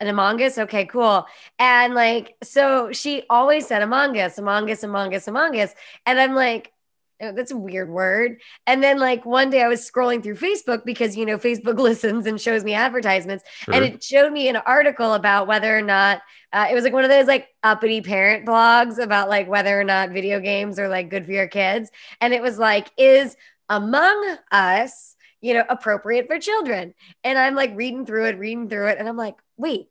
an 0.00 0.08
Among 0.08 0.40
Us? 0.42 0.58
Okay, 0.58 0.84
cool. 0.86 1.26
And 1.58 1.94
like, 1.94 2.36
so 2.42 2.92
she 2.92 3.24
always 3.28 3.66
said 3.66 3.82
Among 3.82 4.18
Us, 4.18 4.38
Among 4.38 4.70
Us, 4.70 4.82
Among 4.82 5.14
Us, 5.14 5.28
Among 5.28 5.58
Us. 5.60 5.74
And 6.06 6.20
I'm 6.20 6.34
like, 6.34 6.72
oh, 7.20 7.32
that's 7.32 7.50
a 7.50 7.56
weird 7.56 7.90
word. 7.90 8.40
And 8.66 8.82
then 8.82 8.98
like 8.98 9.24
one 9.24 9.50
day 9.50 9.62
I 9.62 9.68
was 9.68 9.88
scrolling 9.88 10.22
through 10.22 10.36
Facebook 10.36 10.84
because 10.84 11.16
you 11.16 11.26
know 11.26 11.38
Facebook 11.38 11.78
listens 11.78 12.26
and 12.26 12.40
shows 12.40 12.64
me 12.64 12.74
advertisements, 12.74 13.44
sure. 13.60 13.74
and 13.74 13.84
it 13.84 14.02
showed 14.02 14.32
me 14.32 14.48
an 14.48 14.56
article 14.56 15.14
about 15.14 15.46
whether 15.46 15.76
or 15.76 15.82
not 15.82 16.22
uh, 16.52 16.66
it 16.70 16.74
was 16.74 16.84
like 16.84 16.92
one 16.92 17.04
of 17.04 17.10
those 17.10 17.26
like 17.26 17.48
uppity 17.62 18.00
parent 18.00 18.46
blogs 18.46 18.98
about 18.98 19.28
like 19.28 19.48
whether 19.48 19.78
or 19.78 19.84
not 19.84 20.10
video 20.10 20.40
games 20.40 20.78
are 20.78 20.88
like 20.88 21.10
good 21.10 21.26
for 21.26 21.32
your 21.32 21.48
kids, 21.48 21.90
and 22.20 22.32
it 22.32 22.42
was 22.42 22.58
like 22.58 22.88
is 22.96 23.36
Among 23.68 24.36
Us 24.50 25.16
you 25.40 25.54
know 25.54 25.64
appropriate 25.68 26.26
for 26.26 26.38
children, 26.38 26.94
and 27.24 27.38
I'm 27.38 27.54
like 27.54 27.72
reading 27.76 28.06
through 28.06 28.26
it, 28.26 28.38
reading 28.38 28.68
through 28.68 28.88
it, 28.88 28.98
and 28.98 29.08
I'm 29.08 29.16
like, 29.16 29.36
wait. 29.58 29.88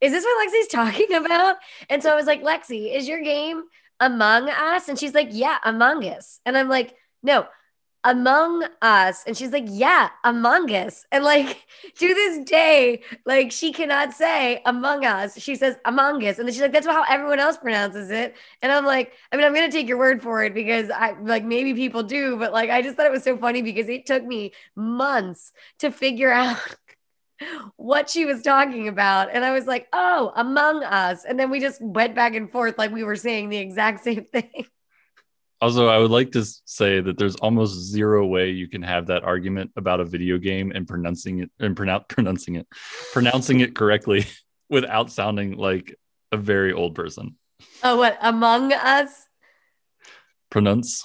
Is 0.00 0.12
this 0.12 0.24
what 0.24 0.48
Lexi's 0.48 0.68
talking 0.70 1.14
about? 1.14 1.56
And 1.88 2.02
so 2.02 2.10
I 2.10 2.14
was 2.14 2.26
like, 2.26 2.42
Lexi, 2.42 2.94
is 2.94 3.08
your 3.08 3.22
game 3.22 3.62
among 4.00 4.50
us? 4.50 4.88
And 4.88 4.98
she's 4.98 5.14
like, 5.14 5.28
yeah, 5.30 5.58
among 5.64 6.04
us. 6.04 6.40
And 6.44 6.58
I'm 6.58 6.68
like, 6.68 6.94
no, 7.22 7.46
among 8.04 8.66
us. 8.82 9.24
And 9.26 9.34
she's 9.34 9.50
like, 9.50 9.64
yeah, 9.66 10.10
among 10.24 10.70
us. 10.70 11.06
And 11.10 11.24
like 11.24 11.66
to 11.98 12.06
this 12.06 12.44
day, 12.44 13.02
like 13.24 13.50
she 13.50 13.72
cannot 13.72 14.12
say 14.12 14.60
among 14.66 15.06
us. 15.06 15.40
She 15.40 15.56
says 15.56 15.76
among 15.86 16.22
us. 16.26 16.38
And 16.38 16.46
then 16.46 16.52
she's 16.52 16.60
like, 16.60 16.72
that's 16.72 16.86
how 16.86 17.04
everyone 17.08 17.40
else 17.40 17.56
pronounces 17.56 18.10
it. 18.10 18.36
And 18.60 18.70
I'm 18.70 18.84
like, 18.84 19.12
I 19.32 19.36
mean, 19.36 19.46
I'm 19.46 19.54
going 19.54 19.70
to 19.70 19.74
take 19.74 19.88
your 19.88 19.98
word 19.98 20.22
for 20.22 20.44
it 20.44 20.52
because 20.52 20.90
I 20.90 21.18
like 21.22 21.44
maybe 21.44 21.72
people 21.72 22.02
do, 22.02 22.36
but 22.36 22.52
like 22.52 22.68
I 22.68 22.82
just 22.82 22.96
thought 22.96 23.06
it 23.06 23.12
was 23.12 23.24
so 23.24 23.38
funny 23.38 23.62
because 23.62 23.88
it 23.88 24.04
took 24.04 24.22
me 24.22 24.52
months 24.76 25.52
to 25.78 25.90
figure 25.90 26.30
out 26.32 26.58
what 27.76 28.10
she 28.10 28.24
was 28.24 28.42
talking 28.42 28.88
about. 28.88 29.28
And 29.32 29.44
I 29.44 29.52
was 29.52 29.66
like, 29.66 29.88
oh, 29.92 30.32
among 30.36 30.82
us. 30.84 31.24
And 31.24 31.38
then 31.38 31.50
we 31.50 31.60
just 31.60 31.80
went 31.82 32.14
back 32.14 32.34
and 32.34 32.50
forth 32.50 32.78
like 32.78 32.92
we 32.92 33.04
were 33.04 33.16
saying 33.16 33.48
the 33.48 33.58
exact 33.58 34.04
same 34.04 34.24
thing. 34.32 34.66
Also, 35.60 35.88
I 35.88 35.98
would 35.98 36.10
like 36.10 36.32
to 36.32 36.44
say 36.66 37.00
that 37.00 37.16
there's 37.16 37.36
almost 37.36 37.74
zero 37.74 38.26
way 38.26 38.50
you 38.50 38.68
can 38.68 38.82
have 38.82 39.06
that 39.06 39.24
argument 39.24 39.70
about 39.76 40.00
a 40.00 40.04
video 40.04 40.36
game 40.36 40.72
and 40.74 40.86
pronouncing 40.86 41.38
it 41.38 41.50
and 41.58 41.76
pronounce 41.76 42.04
pronouncing 42.08 42.56
it, 42.56 42.66
pronouncing 43.12 43.60
it 43.60 43.74
correctly 43.74 44.26
without 44.68 45.10
sounding 45.10 45.56
like 45.56 45.96
a 46.32 46.36
very 46.36 46.72
old 46.72 46.94
person. 46.94 47.36
Oh, 47.82 47.96
what 47.96 48.18
among 48.20 48.72
us? 48.72 49.08
Pronounce. 50.50 51.02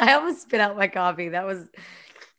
I 0.00 0.14
almost 0.14 0.42
spit 0.42 0.60
out 0.60 0.76
my 0.76 0.88
coffee. 0.88 1.30
That 1.30 1.44
was 1.44 1.66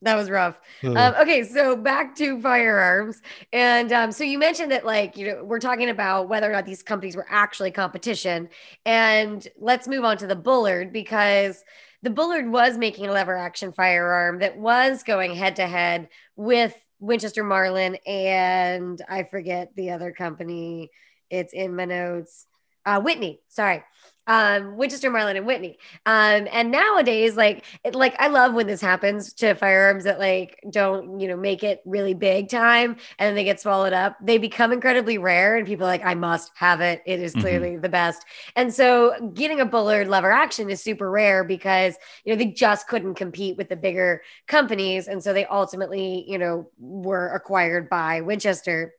that 0.02 0.16
was 0.16 0.30
rough. 0.30 0.60
Um, 0.84 1.16
okay, 1.22 1.44
so 1.44 1.76
back 1.76 2.16
to 2.16 2.42
firearms, 2.42 3.22
and 3.52 3.92
um, 3.92 4.12
so 4.12 4.24
you 4.24 4.38
mentioned 4.40 4.72
that, 4.72 4.86
like, 4.86 5.18
you 5.18 5.28
know, 5.28 5.44
we're 5.44 5.60
talking 5.60 5.90
about 5.90 6.30
whether 6.30 6.50
or 6.50 6.54
not 6.54 6.66
these 6.66 6.84
companies 6.84 7.16
were 7.16 7.28
actually 7.30 7.72
competition, 7.72 8.50
and 8.86 9.48
let's 9.58 9.88
move 9.88 10.06
on 10.06 10.18
to 10.18 10.28
the 10.28 10.36
Bullard 10.36 10.94
because 10.94 11.64
the 12.02 12.10
Bullard 12.10 12.50
was 12.50 12.78
making 12.78 13.08
a 13.08 13.12
lever 13.12 13.36
action 13.36 13.74
firearm 13.74 14.40
that 14.40 14.58
was 14.58 15.04
going 15.04 15.36
head 15.36 15.58
to 15.58 15.68
head 15.68 16.10
with 16.36 16.74
Winchester 17.00 17.44
Marlin 17.44 17.96
and 18.06 19.02
I 19.08 19.24
forget 19.24 19.76
the 19.76 19.92
other 19.92 20.12
company. 20.12 20.92
It's 21.30 21.54
in 21.54 21.76
my 21.76 21.86
notes. 21.86 22.46
Uh, 22.90 23.00
Whitney, 23.02 23.42
sorry 23.48 23.84
um, 24.30 24.78
Winchester, 24.78 25.10
Marlin, 25.10 25.38
and 25.38 25.48
Whitney. 25.48 25.80
Um, 26.06 26.48
and 26.52 26.70
nowadays, 26.70 27.36
like, 27.36 27.66
it, 27.84 27.96
like 27.96 28.16
I 28.20 28.28
love 28.28 28.54
when 28.54 28.68
this 28.68 28.80
happens 28.80 29.34
to 29.34 29.56
firearms 29.56 30.04
that 30.04 30.20
like 30.20 30.60
don't, 30.70 31.20
you 31.20 31.28
know, 31.28 31.36
make 31.36 31.64
it 31.64 31.82
really 31.84 32.14
big 32.14 32.48
time 32.48 32.92
and 33.18 33.28
then 33.28 33.34
they 33.34 33.44
get 33.44 33.60
swallowed 33.60 33.92
up. 33.92 34.18
They 34.22 34.38
become 34.38 34.72
incredibly 34.72 35.18
rare, 35.18 35.58
and 35.58 35.66
people 35.66 35.86
are 35.86 35.90
like, 35.90 36.06
I 36.06 36.14
must 36.14 36.52
have 36.56 36.80
it. 36.80 37.02
It 37.08 37.20
is 37.20 37.32
mm-hmm. 37.32 37.42
clearly 37.42 37.70
mm-hmm. 37.72 37.82
the 37.82 37.90
best. 37.90 38.24
And 38.56 38.72
so, 38.72 39.32
getting 39.34 39.60
a 39.60 39.66
Bullard 39.66 40.08
lever 40.08 40.32
action 40.32 40.70
is 40.70 40.80
super 40.80 41.10
rare 41.10 41.44
because 41.44 41.96
you 42.24 42.32
know 42.32 42.38
they 42.38 42.52
just 42.52 42.88
couldn't 42.88 43.16
compete 43.16 43.58
with 43.58 43.68
the 43.68 43.76
bigger 43.76 44.22
companies, 44.48 45.08
and 45.08 45.24
so 45.24 45.34
they 45.34 45.48
ultimately, 45.48 46.24
you 46.28 46.38
know, 46.38 46.70
were 46.78 47.30
acquired 47.34 47.90
by 47.90 48.22
Winchester. 48.22 48.94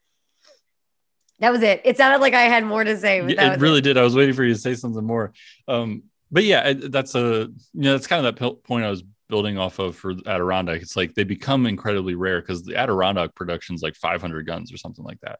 That 1.40 1.52
was 1.52 1.62
it. 1.62 1.80
It 1.84 1.96
sounded 1.96 2.20
like 2.20 2.34
I 2.34 2.42
had 2.42 2.64
more 2.64 2.84
to 2.84 2.96
say. 2.98 3.26
Yeah, 3.26 3.54
it 3.54 3.60
really 3.60 3.78
it. 3.78 3.82
did. 3.82 3.96
I 3.96 4.02
was 4.02 4.14
waiting 4.14 4.34
for 4.34 4.44
you 4.44 4.52
to 4.52 4.60
say 4.60 4.74
something 4.74 5.04
more. 5.04 5.32
Um, 5.66 6.04
but 6.30 6.44
yeah, 6.44 6.74
that's 6.74 7.14
a 7.14 7.48
you 7.72 7.82
know 7.82 7.92
that's 7.92 8.06
kind 8.06 8.24
of 8.24 8.34
that 8.34 8.62
point 8.62 8.84
I 8.84 8.90
was 8.90 9.02
building 9.28 9.58
off 9.58 9.78
of 9.78 9.96
for 9.96 10.12
Adirondack. 10.26 10.82
It's 10.82 10.96
like 10.96 11.14
they 11.14 11.24
become 11.24 11.66
incredibly 11.66 12.14
rare 12.14 12.40
because 12.40 12.62
the 12.62 12.76
Adirondack 12.76 13.34
production 13.34 13.74
is 13.74 13.82
like 13.82 13.94
500 13.94 14.46
guns 14.46 14.72
or 14.72 14.76
something 14.76 15.04
like 15.04 15.20
that. 15.20 15.38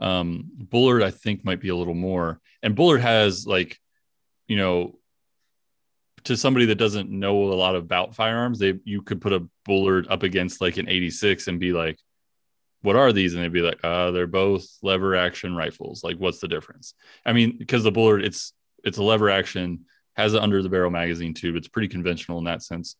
Um, 0.00 0.50
Bullard, 0.56 1.02
I 1.02 1.10
think, 1.10 1.44
might 1.44 1.60
be 1.60 1.70
a 1.70 1.76
little 1.76 1.94
more. 1.94 2.40
And 2.62 2.76
Bullard 2.76 3.00
has 3.00 3.46
like, 3.46 3.78
you 4.46 4.56
know, 4.56 4.98
to 6.24 6.36
somebody 6.36 6.66
that 6.66 6.76
doesn't 6.76 7.10
know 7.10 7.44
a 7.44 7.54
lot 7.54 7.74
about 7.74 8.14
firearms, 8.14 8.58
they 8.58 8.78
you 8.84 9.02
could 9.02 9.20
put 9.20 9.32
a 9.32 9.48
Bullard 9.64 10.06
up 10.08 10.22
against 10.22 10.60
like 10.60 10.76
an 10.76 10.88
86 10.88 11.48
and 11.48 11.58
be 11.58 11.72
like, 11.72 11.98
what 12.82 12.96
are 12.96 13.12
these? 13.12 13.34
And 13.34 13.42
they'd 13.42 13.52
be 13.52 13.62
like, 13.62 13.80
uh, 13.82 14.10
they're 14.10 14.26
both 14.26 14.66
lever 14.82 15.16
action 15.16 15.56
rifles. 15.56 16.04
Like, 16.04 16.16
what's 16.18 16.40
the 16.40 16.48
difference? 16.48 16.94
I 17.24 17.32
mean, 17.32 17.56
because 17.58 17.84
the 17.84 17.92
Bullard, 17.92 18.24
it's 18.24 18.52
it's 18.84 18.98
a 18.98 19.02
lever 19.02 19.30
action, 19.30 19.86
has 20.14 20.34
an 20.34 20.42
under 20.42 20.62
the 20.62 20.68
barrel 20.68 20.90
magazine 20.90 21.34
tube. 21.34 21.56
It's 21.56 21.68
pretty 21.68 21.88
conventional 21.88 22.38
in 22.38 22.44
that 22.44 22.62
sense. 22.62 22.96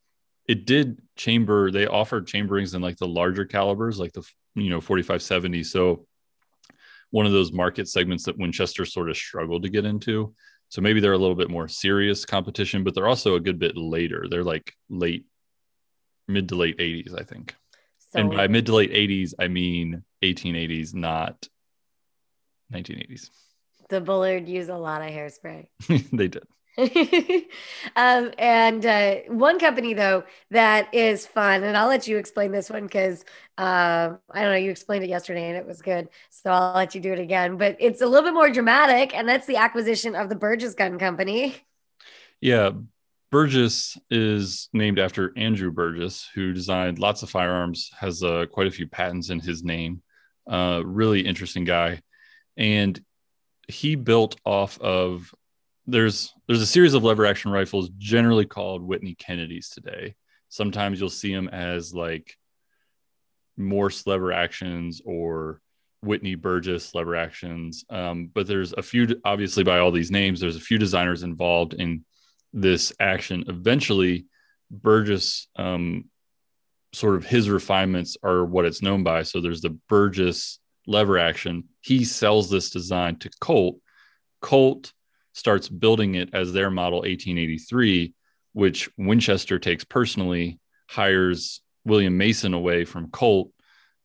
It 0.49 0.67
did 0.67 1.01
chamber, 1.17 1.71
they 1.71 1.87
offered 1.87 2.27
chamberings 2.27 2.75
in 2.75 2.83
like 2.83 2.97
the 2.97 3.07
larger 3.07 3.45
calibers, 3.45 3.99
like 3.99 4.13
the 4.13 4.27
you 4.55 4.71
know 4.71 4.81
4570. 4.81 5.65
So 5.65 6.07
one 7.11 7.27
of 7.27 7.33
those 7.33 7.53
market 7.53 7.89
segments 7.89 8.25
that 8.25 8.39
Winchester 8.39 8.85
sort 8.85 9.11
of 9.11 9.17
struggled 9.17 9.63
to 9.63 9.69
get 9.69 9.85
into. 9.85 10.35
So 10.69 10.81
maybe 10.81 11.01
they're 11.01 11.13
a 11.13 11.19
little 11.19 11.37
bit 11.37 11.51
more 11.51 11.69
serious 11.69 12.25
competition, 12.25 12.83
but 12.83 12.95
they're 12.95 13.09
also 13.09 13.35
a 13.35 13.41
good 13.41 13.59
bit 13.59 13.77
later. 13.77 14.27
They're 14.29 14.43
like 14.43 14.75
late, 14.89 15.27
mid 16.27 16.49
to 16.49 16.55
late 16.55 16.79
80s, 16.79 17.19
I 17.19 17.25
think. 17.25 17.55
So 18.13 18.21
and 18.21 18.31
by 18.31 18.47
mid 18.47 18.67
to 18.67 18.75
late 18.75 18.93
80s, 18.93 19.33
I 19.39 19.49
mean 19.49 20.03
1880s, 20.23 20.95
not 20.95 21.49
1980s. 22.73 23.31
The 23.89 24.01
Bullard 24.03 24.49
used 24.49 24.69
a 24.69 24.77
lot 24.77 25.01
of 25.01 25.09
hairspray. 25.09 25.67
they 26.13 26.29
did. 26.29 26.45
um, 27.97 28.33
and 28.39 28.87
uh, 28.87 29.17
one 29.29 29.59
company 29.59 29.95
though 29.95 30.25
that 30.51 30.93
is 30.95 31.27
fun, 31.27 31.63
and 31.63 31.77
I'll 31.77 31.89
let 31.89 32.07
you 32.07 32.19
explain 32.19 32.53
this 32.53 32.69
one 32.69 32.85
because 32.85 33.25
uh, 33.59 34.15
I 34.31 34.43
don't 34.43 34.53
know, 34.53 34.59
you 34.59 34.71
explained 34.71 35.05
it 35.05 35.11
yesterday 35.11 35.49
and 35.49 35.57
it 35.57 35.67
was 35.67 35.81
good, 35.83 36.09
so 36.29 36.51
I'll 36.51 36.75
let 36.75 36.95
you 36.95 37.01
do 37.01 37.13
it 37.13 37.19
again. 37.19 37.57
But 37.57 37.77
it's 37.79 38.03
a 38.03 38.07
little 38.07 38.25
bit 38.29 38.35
more 38.35 38.51
dramatic, 38.51 39.15
and 39.15 39.29
that's 39.29 39.47
the 39.47 39.57
acquisition 39.57 40.15
of 40.15 40.29
the 40.29 40.37
Burgess 40.37 40.75
Gun 40.75 40.99
Company. 40.99 41.57
Yeah, 42.41 42.73
Burgess 43.33 43.97
is 44.11 44.69
named 44.75 44.99
after 44.99 45.33
Andrew 45.39 45.73
Burgess, 45.73 46.29
who 46.35 46.53
designed 46.53 46.99
lots 46.99 47.23
of 47.23 47.31
firearms, 47.31 47.91
has 47.99 48.23
uh, 48.23 48.45
quite 48.53 48.67
a 48.67 48.71
few 48.71 48.87
patents 48.87 49.31
in 49.31 49.41
his 49.41 49.65
name. 49.65 50.03
Uh, 50.47 50.83
really 50.85 51.23
interesting 51.23 51.65
guy, 51.65 52.03
and 52.59 53.03
he 53.69 53.95
built 53.95 54.39
off 54.45 54.79
of 54.83 55.35
there's 55.87 56.35
there's 56.47 56.61
a 56.61 56.67
series 56.67 56.93
of 56.93 57.05
lever 57.05 57.25
action 57.25 57.51
rifles 57.51 57.89
generally 57.97 58.45
called 58.45 58.83
Whitney 58.83 59.15
Kennedys 59.15 59.71
today. 59.71 60.15
Sometimes 60.51 61.01
you'll 61.01 61.09
see 61.09 61.35
them 61.35 61.49
as 61.49 61.95
like 61.95 62.37
Morse 63.57 64.07
lever 64.07 64.33
actions 64.33 65.01
or 65.07 65.63
Whitney 66.03 66.35
Burgess 66.35 66.95
lever 66.95 67.17
actions. 67.17 67.87
Um, 67.89 68.31
but 68.35 68.47
there's 68.47 68.75
a 68.75 68.83
few, 68.83 69.19
obviously, 69.25 69.65
by 69.65 69.79
all 69.79 69.91
these 69.91 70.11
names, 70.11 70.39
there's 70.39 70.57
a 70.57 70.61
few 70.61 70.77
designers 70.77 71.23
involved 71.23 71.73
in 71.73 72.05
this 72.53 72.93
action. 73.01 73.45
Eventually, 73.49 74.27
Burgess, 74.71 75.49
um, 75.57 76.07
sort 76.93 77.17
of 77.17 77.25
his 77.25 77.49
refinements 77.49 78.17
are 78.23 78.45
what 78.45 78.65
it's 78.65 78.83
known 78.83 79.03
by. 79.03 79.23
So 79.23 79.41
there's 79.41 79.63
the 79.63 79.79
Burgess 79.89 80.59
lever 80.87 81.19
action. 81.19 81.65
He 81.81 82.05
sells 82.05 82.51
this 82.51 82.71
design 82.71 83.17
to 83.21 83.31
Colt. 83.41 83.77
Colt 84.41 84.93
starts 85.33 85.69
building 85.69 86.15
it 86.15 86.31
as 86.35 86.53
their 86.53 86.71
model 86.71 87.01
1883, 87.01 88.15
which 88.53 88.91
Winchester 88.99 89.59
takes 89.59 89.85
personally, 89.85 90.59
hires 90.91 91.63
William 91.85 92.17
Mason 92.17 92.55
away 92.55 92.85
from 92.85 93.11
Colt. 93.11 93.51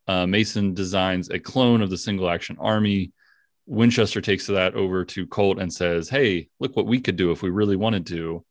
Uh, 0.07 0.25
Mason 0.25 0.73
designs 0.73 1.29
a 1.29 1.39
clone 1.39 1.81
of 1.81 1.89
the 1.89 1.97
single 1.97 2.29
action 2.29 2.55
army 2.59 3.11
Winchester 3.67 4.21
takes 4.21 4.47
that 4.47 4.75
over 4.75 5.03
to 5.05 5.27
Colt 5.27 5.59
and 5.59 5.71
says, 5.71 6.09
Hey, 6.09 6.47
look 6.59 6.75
what 6.75 6.87
we 6.87 6.99
could 6.99 7.17
do 7.17 7.31
if 7.31 7.43
we 7.43 7.49
really 7.49 7.75
wanted 7.75 8.07
to. 8.07 8.43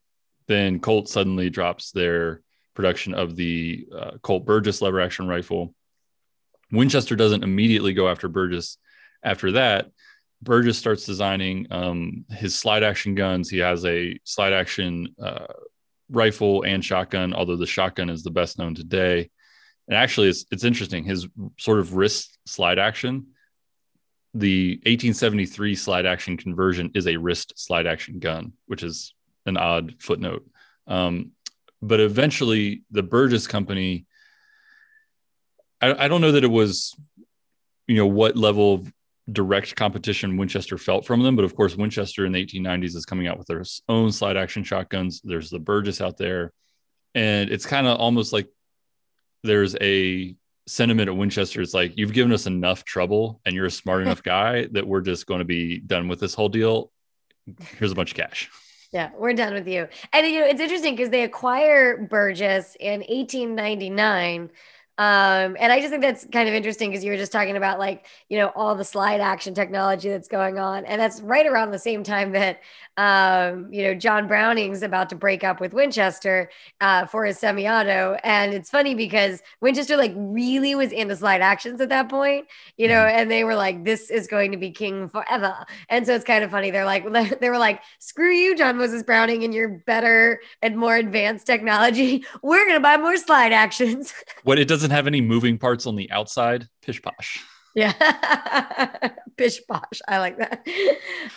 Then 0.46 0.78
Colt 0.78 1.08
suddenly 1.08 1.50
drops 1.50 1.90
their 1.90 2.42
production 2.74 3.14
of 3.14 3.34
the 3.34 3.88
uh, 3.96 4.10
Colt 4.22 4.44
Burgess 4.44 4.82
lever 4.82 5.00
action 5.00 5.26
rifle. 5.26 5.74
Winchester 6.70 7.16
doesn't 7.16 7.42
immediately 7.42 7.94
go 7.94 8.08
after 8.08 8.28
Burgess. 8.28 8.76
After 9.22 9.52
that, 9.52 9.90
Burgess 10.42 10.76
starts 10.76 11.06
designing 11.06 11.66
um, 11.70 12.26
his 12.30 12.54
slide 12.54 12.82
action 12.82 13.14
guns. 13.14 13.48
He 13.48 13.58
has 13.58 13.84
a 13.86 14.18
slide 14.24 14.52
action 14.52 15.14
uh, 15.20 15.46
rifle 16.10 16.62
and 16.62 16.84
shotgun, 16.84 17.32
although 17.32 17.56
the 17.56 17.66
shotgun 17.66 18.10
is 18.10 18.22
the 18.22 18.30
best 18.30 18.58
known 18.58 18.74
today. 18.74 19.30
And 19.88 19.96
actually, 19.96 20.28
it's 20.28 20.44
it's 20.50 20.64
interesting. 20.64 21.04
His 21.04 21.26
sort 21.58 21.78
of 21.78 21.94
wrist 21.94 22.38
slide 22.44 22.78
action, 22.78 23.28
the 24.36 24.74
1873 24.84 25.74
slide 25.74 26.06
action 26.06 26.36
conversion 26.36 26.90
is 26.94 27.06
a 27.06 27.16
wrist 27.16 27.54
slide 27.56 27.86
action 27.86 28.18
gun, 28.18 28.52
which 28.66 28.82
is 28.82 29.14
an 29.46 29.56
odd 29.56 29.94
footnote. 29.98 30.46
Um, 30.86 31.32
but 31.80 32.00
eventually, 32.00 32.82
the 32.90 33.02
Burgess 33.02 33.46
company. 33.46 34.06
I, 35.80 36.04
I 36.04 36.08
don't 36.08 36.20
know 36.20 36.32
that 36.32 36.44
it 36.44 36.50
was, 36.50 36.94
you 37.86 37.96
know, 37.96 38.06
what 38.06 38.36
level 38.36 38.74
of 38.74 38.92
direct 39.30 39.74
competition 39.74 40.36
Winchester 40.36 40.78
felt 40.78 41.06
from 41.06 41.22
them. 41.22 41.34
But 41.36 41.44
of 41.44 41.56
course, 41.56 41.76
Winchester 41.76 42.26
in 42.26 42.32
the 42.32 42.44
1890s 42.44 42.94
is 42.94 43.06
coming 43.06 43.26
out 43.26 43.38
with 43.38 43.46
their 43.46 43.62
own 43.88 44.12
slide 44.12 44.36
action 44.36 44.64
shotguns. 44.64 45.20
There's 45.24 45.50
the 45.50 45.58
Burgess 45.58 46.00
out 46.00 46.16
there. 46.16 46.52
And 47.14 47.50
it's 47.50 47.66
kind 47.66 47.86
of 47.86 47.98
almost 47.98 48.32
like 48.32 48.48
there's 49.42 49.76
a 49.80 50.34
sentiment 50.66 51.08
at 51.08 51.16
Winchester. 51.16 51.60
is 51.60 51.74
like, 51.74 51.96
you've 51.96 52.12
given 52.12 52.32
us 52.32 52.46
enough 52.46 52.84
trouble 52.84 53.40
and 53.44 53.54
you're 53.54 53.66
a 53.66 53.70
smart 53.70 54.02
enough 54.02 54.22
guy 54.24 54.66
that 54.72 54.86
we're 54.86 55.00
just 55.00 55.26
going 55.26 55.38
to 55.38 55.44
be 55.44 55.78
done 55.78 56.08
with 56.08 56.20
this 56.20 56.34
whole 56.34 56.48
deal. 56.48 56.90
Here's 57.78 57.92
a 57.92 57.94
bunch 57.94 58.10
of 58.10 58.16
cash. 58.16 58.50
Yeah, 58.92 59.10
we're 59.16 59.34
done 59.34 59.54
with 59.54 59.68
you. 59.68 59.88
And 60.12 60.26
you 60.26 60.40
know, 60.40 60.46
it's 60.46 60.60
interesting 60.60 60.94
because 60.94 61.10
they 61.10 61.24
acquire 61.24 61.98
Burgess 61.98 62.76
in 62.78 63.00
1899 63.00 64.50
um, 64.98 65.56
and 65.60 65.72
I 65.72 65.80
just 65.80 65.90
think 65.90 66.00
that's 66.00 66.26
kind 66.32 66.48
of 66.48 66.54
interesting 66.54 66.90
because 66.90 67.04
you 67.04 67.10
were 67.10 67.18
just 67.18 67.30
talking 67.30 67.56
about 67.56 67.78
like, 67.78 68.06
you 68.30 68.38
know, 68.38 68.50
all 68.56 68.74
the 68.74 68.84
slide 68.84 69.20
action 69.20 69.52
technology 69.52 70.08
that's 70.08 70.28
going 70.28 70.58
on. 70.58 70.86
And 70.86 70.98
that's 70.98 71.20
right 71.20 71.46
around 71.46 71.70
the 71.70 71.78
same 71.78 72.02
time 72.02 72.32
that, 72.32 72.60
um, 72.96 73.70
you 73.70 73.82
know, 73.82 73.94
John 73.94 74.26
Browning's 74.26 74.82
about 74.82 75.10
to 75.10 75.14
break 75.14 75.44
up 75.44 75.60
with 75.60 75.74
Winchester 75.74 76.48
uh, 76.80 77.04
for 77.04 77.26
his 77.26 77.38
semi 77.38 77.68
auto. 77.68 78.16
And 78.24 78.54
it's 78.54 78.70
funny 78.70 78.94
because 78.94 79.42
Winchester 79.60 79.98
like 79.98 80.14
really 80.16 80.74
was 80.74 80.92
into 80.92 81.14
slide 81.14 81.42
actions 81.42 81.82
at 81.82 81.90
that 81.90 82.08
point, 82.08 82.46
you 82.78 82.88
know, 82.88 82.94
mm-hmm. 82.94 83.18
and 83.18 83.30
they 83.30 83.44
were 83.44 83.54
like, 83.54 83.84
this 83.84 84.10
is 84.10 84.26
going 84.26 84.50
to 84.52 84.56
be 84.56 84.70
king 84.70 85.10
forever. 85.10 85.54
And 85.90 86.06
so 86.06 86.14
it's 86.14 86.24
kind 86.24 86.42
of 86.42 86.50
funny. 86.50 86.70
They're 86.70 86.86
like, 86.86 87.04
they 87.40 87.50
were 87.50 87.58
like, 87.58 87.82
screw 87.98 88.32
you, 88.32 88.56
John 88.56 88.78
Moses 88.78 89.02
Browning, 89.02 89.44
and 89.44 89.52
your 89.52 89.68
better 89.68 90.40
and 90.62 90.78
more 90.78 90.96
advanced 90.96 91.46
technology. 91.46 92.24
We're 92.42 92.64
going 92.64 92.76
to 92.76 92.80
buy 92.80 92.96
more 92.96 93.18
slide 93.18 93.52
actions. 93.52 94.14
What 94.44 94.58
it 94.58 94.68
doesn't 94.68 94.85
doesn't 94.86 94.94
have 94.94 95.08
any 95.08 95.20
moving 95.20 95.58
parts 95.58 95.84
on 95.86 95.96
the 95.96 96.08
outside. 96.12 96.68
Pish 96.80 97.02
posh. 97.02 97.44
Yeah. 97.76 99.10
Bish 99.36 99.60
bosh. 99.68 100.00
I 100.08 100.18
like 100.18 100.38
that. 100.38 100.66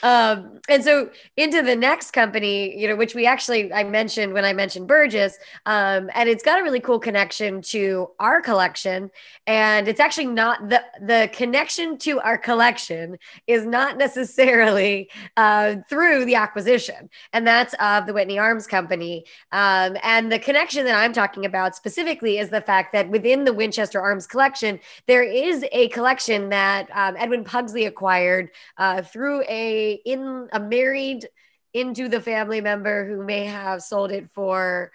Um, 0.01 0.61
and 0.69 0.81
so 0.81 1.09
into 1.35 1.61
the 1.61 1.75
next 1.75 2.11
company, 2.11 2.79
you 2.79 2.87
know, 2.87 2.95
which 2.95 3.13
we 3.13 3.25
actually, 3.25 3.73
I 3.73 3.83
mentioned 3.83 4.31
when 4.31 4.45
I 4.45 4.53
mentioned 4.53 4.87
Burgess, 4.87 5.37
um, 5.65 6.09
and 6.15 6.29
it's 6.29 6.41
got 6.41 6.61
a 6.61 6.63
really 6.63 6.79
cool 6.79 6.97
connection 6.97 7.61
to 7.63 8.11
our 8.21 8.41
collection. 8.41 9.11
And 9.47 9.89
it's 9.89 9.99
actually 9.99 10.27
not 10.27 10.69
the, 10.69 10.81
the 11.01 11.29
connection 11.33 11.97
to 11.99 12.21
our 12.21 12.37
collection 12.37 13.17
is 13.45 13.65
not 13.65 13.97
necessarily 13.97 15.09
uh, 15.35 15.75
through 15.89 16.23
the 16.23 16.35
acquisition. 16.35 17.09
And 17.33 17.45
that's 17.45 17.75
of 17.81 18.05
the 18.05 18.13
Whitney 18.13 18.39
Arms 18.39 18.65
Company. 18.65 19.25
Um, 19.51 19.97
and 20.03 20.31
the 20.31 20.39
connection 20.39 20.85
that 20.85 20.95
I'm 20.95 21.11
talking 21.11 21.45
about 21.45 21.75
specifically 21.75 22.37
is 22.37 22.47
the 22.47 22.61
fact 22.61 22.93
that 22.93 23.09
within 23.09 23.43
the 23.43 23.51
Winchester 23.51 23.99
Arms 23.99 24.25
collection, 24.25 24.79
there 25.05 25.23
is 25.23 25.65
a 25.73 25.89
collection 25.89 26.28
that 26.49 26.89
um, 26.93 27.15
Edwin 27.17 27.43
Pugsley 27.43 27.85
acquired 27.85 28.51
uh, 28.77 29.01
through 29.01 29.41
a 29.43 29.99
in 30.05 30.47
a 30.53 30.59
married 30.59 31.27
into 31.73 32.07
the 32.07 32.21
family 32.21 32.61
member 32.61 33.07
who 33.07 33.23
may 33.23 33.45
have 33.45 33.81
sold 33.81 34.11
it 34.11 34.29
for 34.31 34.91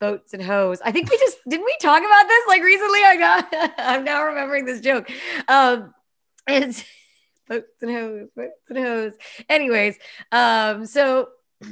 boats 0.00 0.34
and 0.34 0.42
hoes. 0.42 0.80
I 0.84 0.92
think 0.92 1.10
we 1.10 1.18
just 1.18 1.38
didn't 1.48 1.64
we 1.64 1.76
talk 1.80 2.02
about 2.02 2.28
this 2.28 2.44
like 2.48 2.62
recently? 2.62 3.00
I 3.04 3.16
got 3.16 3.74
I'm 3.78 4.04
now 4.04 4.24
remembering 4.24 4.64
this 4.64 4.80
joke. 4.80 5.08
Um 5.48 5.94
and 6.46 6.84
boats 7.48 7.82
and 7.82 7.90
hoes, 7.90 8.28
boats 8.36 8.52
and 8.68 8.78
hoes. 8.78 9.12
Anyways, 9.48 9.96
um 10.32 10.86
so 10.86 11.28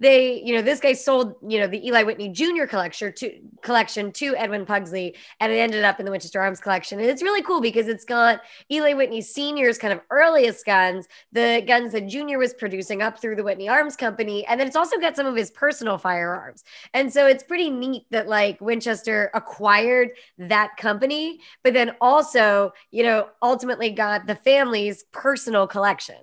they, 0.00 0.42
you 0.42 0.54
know, 0.54 0.62
this 0.62 0.80
guy 0.80 0.92
sold, 0.92 1.34
you 1.46 1.58
know, 1.58 1.66
the 1.66 1.84
Eli 1.86 2.02
Whitney 2.02 2.28
Jr. 2.28 2.66
collection 2.66 3.12
to 3.14 3.40
collection 3.62 4.12
to 4.12 4.36
Edwin 4.36 4.66
Pugsley, 4.66 5.16
and 5.40 5.52
it 5.52 5.56
ended 5.56 5.84
up 5.84 5.98
in 5.98 6.04
the 6.04 6.10
Winchester 6.10 6.40
Arms 6.40 6.60
collection. 6.60 7.00
And 7.00 7.08
it's 7.08 7.22
really 7.22 7.42
cool 7.42 7.60
because 7.60 7.88
it's 7.88 8.04
got 8.04 8.40
Eli 8.70 8.92
Whitney 8.94 9.20
Sr.'s 9.20 9.78
kind 9.78 9.92
of 9.92 10.00
earliest 10.10 10.64
guns, 10.64 11.08
the 11.32 11.62
guns 11.66 11.92
that 11.92 12.06
Jr. 12.06 12.38
was 12.38 12.54
producing 12.54 13.02
up 13.02 13.20
through 13.20 13.36
the 13.36 13.44
Whitney 13.44 13.68
Arms 13.68 13.96
Company, 13.96 14.46
and 14.46 14.60
then 14.60 14.66
it's 14.66 14.76
also 14.76 14.98
got 14.98 15.16
some 15.16 15.26
of 15.26 15.34
his 15.34 15.50
personal 15.50 15.98
firearms. 15.98 16.64
And 16.94 17.12
so 17.12 17.26
it's 17.26 17.42
pretty 17.42 17.70
neat 17.70 18.04
that 18.10 18.28
like 18.28 18.60
Winchester 18.60 19.30
acquired 19.34 20.10
that 20.38 20.76
company, 20.76 21.40
but 21.64 21.74
then 21.74 21.92
also, 22.00 22.72
you 22.90 23.02
know, 23.02 23.28
ultimately 23.42 23.90
got 23.90 24.26
the 24.26 24.36
family's 24.36 25.04
personal 25.12 25.66
collection. 25.66 26.16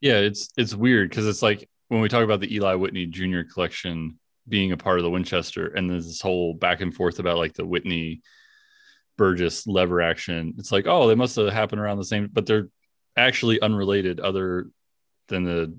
Yeah, 0.00 0.18
it's 0.18 0.48
it's 0.56 0.74
weird 0.74 1.10
because 1.10 1.26
it's 1.26 1.42
like 1.42 1.68
when 1.90 2.00
we 2.00 2.08
talk 2.08 2.22
about 2.22 2.38
the 2.38 2.54
Eli 2.54 2.74
Whitney 2.74 3.04
Jr. 3.04 3.40
collection 3.42 4.16
being 4.46 4.70
a 4.70 4.76
part 4.76 5.00
of 5.00 5.02
the 5.02 5.10
Winchester, 5.10 5.66
and 5.66 5.90
there's 5.90 6.06
this 6.06 6.20
whole 6.20 6.54
back 6.54 6.80
and 6.80 6.94
forth 6.94 7.18
about 7.18 7.36
like 7.36 7.52
the 7.54 7.66
Whitney 7.66 8.22
Burgess 9.18 9.66
lever 9.66 10.00
action, 10.00 10.54
it's 10.56 10.70
like, 10.70 10.86
oh, 10.86 11.08
they 11.08 11.16
must 11.16 11.34
have 11.34 11.52
happened 11.52 11.80
around 11.80 11.98
the 11.98 12.04
same, 12.04 12.30
but 12.32 12.46
they're 12.46 12.68
actually 13.16 13.60
unrelated, 13.60 14.20
other 14.20 14.68
than 15.26 15.42
the 15.42 15.76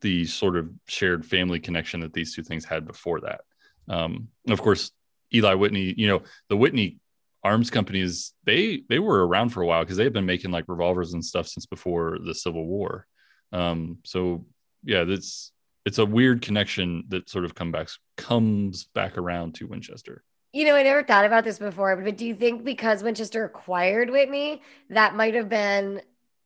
the 0.00 0.24
sort 0.24 0.56
of 0.56 0.70
shared 0.88 1.24
family 1.24 1.60
connection 1.60 2.00
that 2.00 2.12
these 2.12 2.34
two 2.34 2.42
things 2.42 2.64
had 2.64 2.84
before 2.84 3.20
that. 3.20 3.42
Um, 3.88 4.28
of 4.48 4.60
course, 4.60 4.90
Eli 5.32 5.54
Whitney, 5.54 5.94
you 5.96 6.08
know, 6.08 6.22
the 6.48 6.56
Whitney 6.56 6.98
arms 7.44 7.70
companies, 7.70 8.34
they 8.42 8.82
they 8.88 8.98
were 8.98 9.24
around 9.24 9.50
for 9.50 9.62
a 9.62 9.66
while 9.66 9.84
because 9.84 9.98
they 9.98 10.04
had 10.04 10.12
been 10.12 10.26
making 10.26 10.50
like 10.50 10.64
revolvers 10.66 11.12
and 11.12 11.24
stuff 11.24 11.46
since 11.46 11.64
before 11.64 12.18
the 12.18 12.34
Civil 12.34 12.66
War. 12.66 13.06
Um, 13.52 13.98
so 14.04 14.44
yeah, 14.86 15.04
that's 15.04 15.52
it's 15.84 15.98
a 15.98 16.06
weird 16.06 16.40
connection 16.40 17.04
that 17.08 17.28
sort 17.28 17.44
of 17.44 17.54
come 17.54 17.70
back 17.70 17.88
comes 18.16 18.84
back 18.94 19.18
around 19.18 19.54
to 19.56 19.66
Winchester. 19.66 20.22
You 20.52 20.64
know, 20.64 20.74
I 20.74 20.82
never 20.82 21.02
thought 21.02 21.26
about 21.26 21.44
this 21.44 21.58
before, 21.58 21.94
but 21.96 22.16
do 22.16 22.24
you 22.24 22.34
think 22.34 22.64
because 22.64 23.02
Winchester 23.02 23.44
acquired 23.44 24.08
Whitney, 24.08 24.62
that 24.88 25.14
might 25.14 25.34
have 25.34 25.50
been 25.50 26.00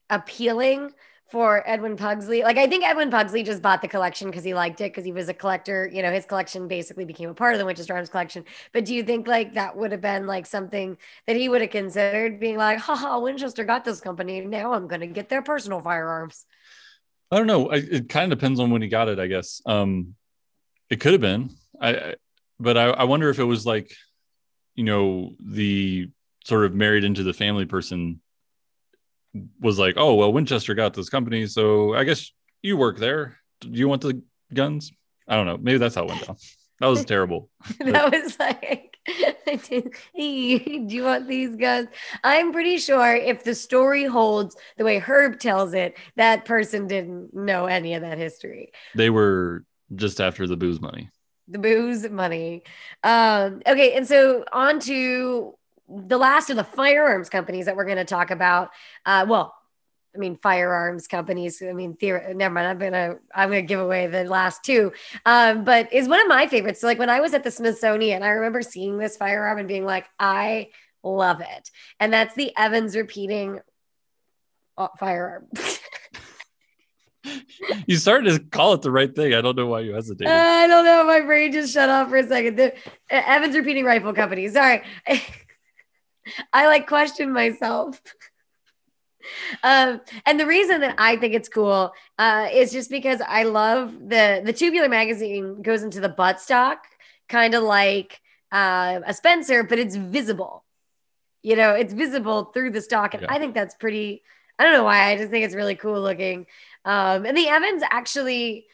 appealing 0.09 0.91
for 1.31 1.63
Edwin 1.65 1.97
Pugsley? 1.97 2.43
Like, 2.43 2.59
I 2.59 2.67
think 2.67 2.85
Edwin 2.85 3.11
Pugsley 3.11 3.45
just 3.45 3.63
bought 3.63 3.83
the 3.83 3.89
collection 3.89 4.29
because 4.29 4.43
he 4.43 4.53
liked 4.53 4.81
it 4.81 4.91
because 4.91 5.05
he 5.05 5.13
was 5.13 5.29
a 5.29 5.35
collector. 5.35 5.89
You 5.93 6.03
know, 6.03 6.11
his 6.11 6.27
collection 6.27 6.67
basically 6.67 7.05
became 7.05 7.31
a 7.31 7.35
part 7.35 7.55
of 7.55 7.61
the 7.61 7.67
Winchester 7.67 7.95
Arms 7.95 8.09
collection. 8.09 8.45
But 8.73 8.85
do 8.85 8.95
you 8.95 9.05
think 9.05 9.29
like 9.29 9.55
that 9.55 9.77
would 9.77 9.93
have 9.93 10.01
been 10.01 10.27
like 10.27 10.47
something 10.47 10.99
that 11.27 11.37
he 11.37 11.49
would 11.49 11.61
have 11.61 11.71
considered 11.71 12.41
being 12.41 12.57
like, 12.57 12.79
haha, 12.79 13.21
Winchester 13.21 13.65
got 13.65 13.85
this 13.85 14.01
company. 14.01 14.41
Now 14.41 14.73
I'm 14.73 14.89
to 14.89 15.07
get 15.07 15.29
their 15.29 15.43
personal 15.43 15.81
firearms? 15.81 16.47
I 17.31 17.37
don't 17.37 17.47
know. 17.47 17.71
it 17.71 18.09
kind 18.09 18.33
of 18.33 18.39
depends 18.39 18.59
on 18.59 18.71
when 18.71 18.83
he 18.83 18.89
got 18.89 19.09
it, 19.09 19.21
I 19.21 19.27
guess. 19.27 19.63
Um, 19.65 20.15
it 20.89 21.01
could 21.01 21.13
have 21.13 21.21
been. 21.21 21.51
I, 21.81 22.15
but 22.59 22.77
I, 22.77 22.87
I 22.87 23.05
wonder 23.05 23.31
if 23.31 23.39
it 23.39 23.45
was 23.45 23.65
like, 23.65 23.93
you 24.75 24.85
know, 24.85 25.35
the 25.41 26.11
sort 26.45 26.65
of 26.65 26.75
married 26.75 27.05
into 27.05 27.23
the 27.23 27.33
family 27.33 27.67
person 27.67 28.21
was 29.61 29.79
like, 29.79 29.95
oh 29.97 30.15
well, 30.15 30.33
Winchester 30.33 30.75
got 30.75 30.95
this 30.95 31.09
company, 31.09 31.47
so 31.47 31.95
I 31.95 32.05
guess 32.05 32.33
you 32.63 32.77
work 32.77 32.99
there. 32.99 33.39
Do 33.61 33.71
you 33.71 33.89
want 33.89 34.03
the 34.03 34.23
guns? 34.53 34.93
I 35.29 35.37
don't 35.37 35.47
know. 35.47 35.57
Maybe 35.57 35.79
that's 35.79 35.95
how 35.95 36.05
it 36.05 36.09
went 36.09 36.27
down. 36.27 36.37
That 36.81 36.87
was 36.89 37.05
terrible. 37.07 37.51
that 37.79 38.11
was 38.11 38.39
like, 38.39 38.90
hey, 39.07 40.59
do 40.87 40.95
you 40.95 41.05
want 41.05 41.29
these 41.29 41.57
guns? 41.57 41.89
I'm 42.23 42.53
pretty 42.53 42.79
sure 42.79 43.15
if 43.15 43.45
the 43.45 43.55
story 43.55 44.05
holds 44.05 44.57
the 44.77 44.85
way 44.85 44.99
Herb 44.99 45.41
tells 45.41 45.75
it, 45.75 45.97
that 46.17 46.45
person 46.45 46.87
didn't 46.87 47.35
know 47.35 47.67
any 47.67 47.95
of 47.95 48.03
that 48.03 48.19
history. 48.19 48.73
They 48.95 49.11
were 49.11 49.65
just 49.95 50.21
after 50.21 50.47
the 50.47 50.57
booze 50.57 50.81
money. 50.81 51.11
The 51.49 51.59
booze 51.59 52.09
money. 52.09 52.63
Um, 53.03 53.63
okay, 53.67 53.95
and 53.95 54.07
so 54.07 54.45
on 54.53 54.79
to 54.81 55.57
the 55.89 56.19
last 56.19 56.51
of 56.51 56.57
the 56.57 56.65
firearms 56.65 57.29
companies 57.29 57.67
that 57.67 57.77
we're 57.77 57.85
going 57.85 57.97
to 57.97 58.05
talk 58.05 58.31
about. 58.31 58.71
Uh, 59.05 59.27
well, 59.29 59.55
I 60.15 60.19
mean, 60.19 60.37
firearms 60.37 61.07
companies. 61.07 61.63
I 61.63 61.73
mean, 61.73 61.95
theor- 61.95 62.35
never 62.35 62.53
mind. 62.53 62.67
I'm 62.67 62.79
gonna 62.79 63.17
I'm 63.35 63.49
gonna 63.49 63.63
give 63.63 63.81
away 63.81 64.09
the 64.09 64.25
last 64.25 64.65
two, 64.65 64.93
um, 65.25 65.65
but 65.65 65.93
is 65.93 66.09
one 66.09 66.21
of 66.21 66.29
my 66.29 66.49
favorites. 66.49 66.81
So, 66.81 66.87
like 66.87 66.99
when 66.99 67.11
I 67.11 67.21
was 67.21 67.33
at 67.33 67.45
the 67.45 67.51
Smithsonian, 67.51 68.23
I 68.23 68.31
remember 68.31 68.63
seeing 68.63 68.99
this 68.99 69.17
firearm 69.17 69.59
and 69.59 69.69
being 69.69 69.85
like, 69.85 70.07
I 70.19 70.71
love 71.05 71.41
it, 71.41 71.71
and 72.01 72.13
that's 72.13 72.35
the 72.35 72.53
Evans 72.57 72.97
repeating 72.97 73.61
uh, 74.77 74.89
firearm. 74.99 75.47
you 77.87 77.97
started 77.97 78.33
to 78.33 78.41
call 78.41 78.73
it 78.73 78.83
the 78.83 78.91
right 78.91 79.15
thing. 79.15 79.35
I 79.35 79.41
don't 79.41 79.57
know 79.57 79.67
why 79.67 79.81
you 79.81 79.95
hesitated. 79.95 80.33
I 80.33 80.67
don't 80.67 80.85
know. 80.85 81.05
My 81.05 81.21
brain 81.21 81.53
just 81.53 81.73
shut 81.73 81.89
off 81.89 82.09
for 82.09 82.17
a 82.17 82.27
second. 82.27 82.57
The 82.57 82.75
uh, 82.75 83.23
Evans 83.27 83.55
repeating 83.55 83.85
rifle 83.85 84.13
company. 84.13 84.49
Sorry, 84.49 84.83
I 86.53 86.67
like 86.67 86.89
question 86.89 87.33
myself. 87.33 88.01
um, 89.63 90.01
and 90.27 90.39
the 90.39 90.47
reason 90.47 90.81
that 90.81 90.95
I 90.99 91.17
think 91.17 91.35
it's 91.35 91.49
cool 91.49 91.93
uh, 92.19 92.49
is 92.53 92.73
just 92.73 92.91
because 92.91 93.21
I 93.27 93.45
love 93.45 93.93
the 94.09 94.43
the 94.45 94.53
tubular 94.53 94.89
magazine 94.89 95.63
goes 95.63 95.83
into 95.83 96.01
the 96.01 96.09
buttstock, 96.09 96.79
kind 97.29 97.55
of 97.55 97.63
like 97.63 98.21
uh, 98.53 99.01
a 99.07 99.15
Spencer, 99.15 99.63
but 99.63 99.79
it's 99.79 99.97
visible. 99.97 100.65
You 101.43 101.57
know, 101.57 101.75
it's 101.75 101.93
visible 101.93 102.45
through 102.47 102.73
the 102.73 102.81
stock. 102.81 103.15
And 103.15 103.23
Yeah. 103.23 103.33
I 103.33 103.39
think 103.39 103.55
that's 103.55 103.75
pretty, 103.75 104.23
I 104.59 104.65
don't 104.65 104.73
know 104.73 104.85
why. 104.85 105.11
I 105.11 105.17
just 105.17 105.31
think 105.31 105.45
it's 105.45 105.55
really 105.55 105.77
cool 105.77 106.01
looking. 106.01 106.47
Um, 106.85 107.25
and 107.25 107.37
the 107.37 107.49
Evans 107.49 107.83
actually, 107.91 108.67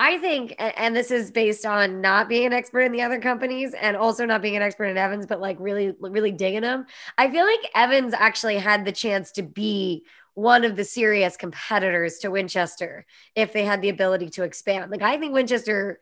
I 0.00 0.18
think, 0.18 0.54
and 0.58 0.94
this 0.94 1.10
is 1.10 1.30
based 1.32 1.66
on 1.66 2.00
not 2.00 2.28
being 2.28 2.46
an 2.46 2.52
expert 2.52 2.82
in 2.82 2.92
the 2.92 3.02
other 3.02 3.20
companies 3.20 3.74
and 3.74 3.96
also 3.96 4.24
not 4.24 4.42
being 4.42 4.54
an 4.54 4.62
expert 4.62 4.84
in 4.84 4.96
Evans, 4.96 5.26
but 5.26 5.40
like 5.40 5.56
really, 5.58 5.92
really 5.98 6.30
digging 6.30 6.62
them. 6.62 6.86
I 7.16 7.30
feel 7.30 7.44
like 7.44 7.58
Evans 7.74 8.14
actually 8.14 8.58
had 8.58 8.84
the 8.84 8.92
chance 8.92 9.32
to 9.32 9.42
be 9.42 10.04
one 10.34 10.64
of 10.64 10.76
the 10.76 10.84
serious 10.84 11.36
competitors 11.36 12.18
to 12.18 12.30
Winchester 12.30 13.06
if 13.34 13.52
they 13.52 13.64
had 13.64 13.82
the 13.82 13.88
ability 13.88 14.30
to 14.30 14.44
expand. 14.44 14.88
Like, 14.92 15.02
I 15.02 15.16
think 15.16 15.34
Winchester, 15.34 15.98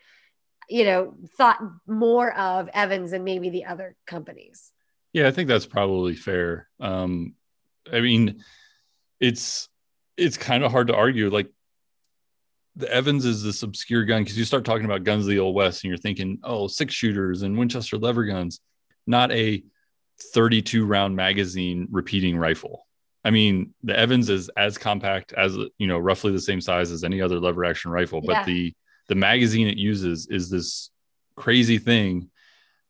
you 0.69 0.85
know, 0.85 1.15
thought 1.39 1.59
more 1.87 2.37
of 2.37 2.69
Evans 2.75 3.13
than 3.13 3.25
maybe 3.25 3.49
the 3.49 3.65
other 3.65 3.97
companies. 4.07 4.73
Yeah, 5.15 5.27
I 5.27 5.31
think 5.31 5.49
that's 5.49 5.65
probably 5.65 6.15
fair. 6.15 6.69
Um, 6.81 7.35
I 7.91 8.03
mean, 8.03 8.45
it's 9.21 9.71
it's 10.19 10.37
kind 10.37 10.65
of 10.65 10.71
hard 10.71 10.89
to 10.89 10.95
argue. 10.95 11.31
Like 11.31 11.51
the 12.77 12.93
Evans 12.93 13.25
is 13.25 13.43
this 13.43 13.63
obscure 13.63 14.05
gun 14.05 14.23
because 14.23 14.37
you 14.39 14.45
start 14.45 14.65
talking 14.65 14.85
about 14.85 15.03
guns 15.05 15.25
of 15.25 15.31
the 15.31 15.39
old 15.39 15.55
west 15.55 15.83
and 15.83 15.89
you're 15.89 15.99
thinking, 15.99 16.39
oh, 16.45 16.67
six 16.67 16.93
shooters 16.95 17.43
and 17.43 17.57
Winchester 17.57 17.97
lever 17.97 18.25
guns, 18.25 18.61
not 19.07 19.33
a 19.33 19.63
32 20.35 20.85
round 20.85 21.17
magazine 21.17 21.89
repeating 21.91 22.37
rifle. 22.37 22.87
I 23.25 23.31
mean, 23.31 23.75
the 23.83 23.99
Evans 23.99 24.29
is 24.29 24.51
as 24.57 24.79
compact 24.79 25.33
as 25.33 25.57
you 25.79 25.87
know, 25.87 25.99
roughly 25.99 26.33
the 26.33 26.41
same 26.41 26.61
size 26.61 26.91
as 26.91 27.03
any 27.03 27.21
other 27.21 27.41
lever 27.41 27.65
action 27.65 27.91
rifle, 27.91 28.21
but 28.21 28.33
Yeah. 28.33 28.45
the 28.45 28.75
the 29.09 29.15
magazine 29.15 29.69
it 29.69 29.79
uses 29.79 30.27
is 30.27 30.51
this 30.51 30.91
crazy 31.37 31.79
thing. 31.79 32.29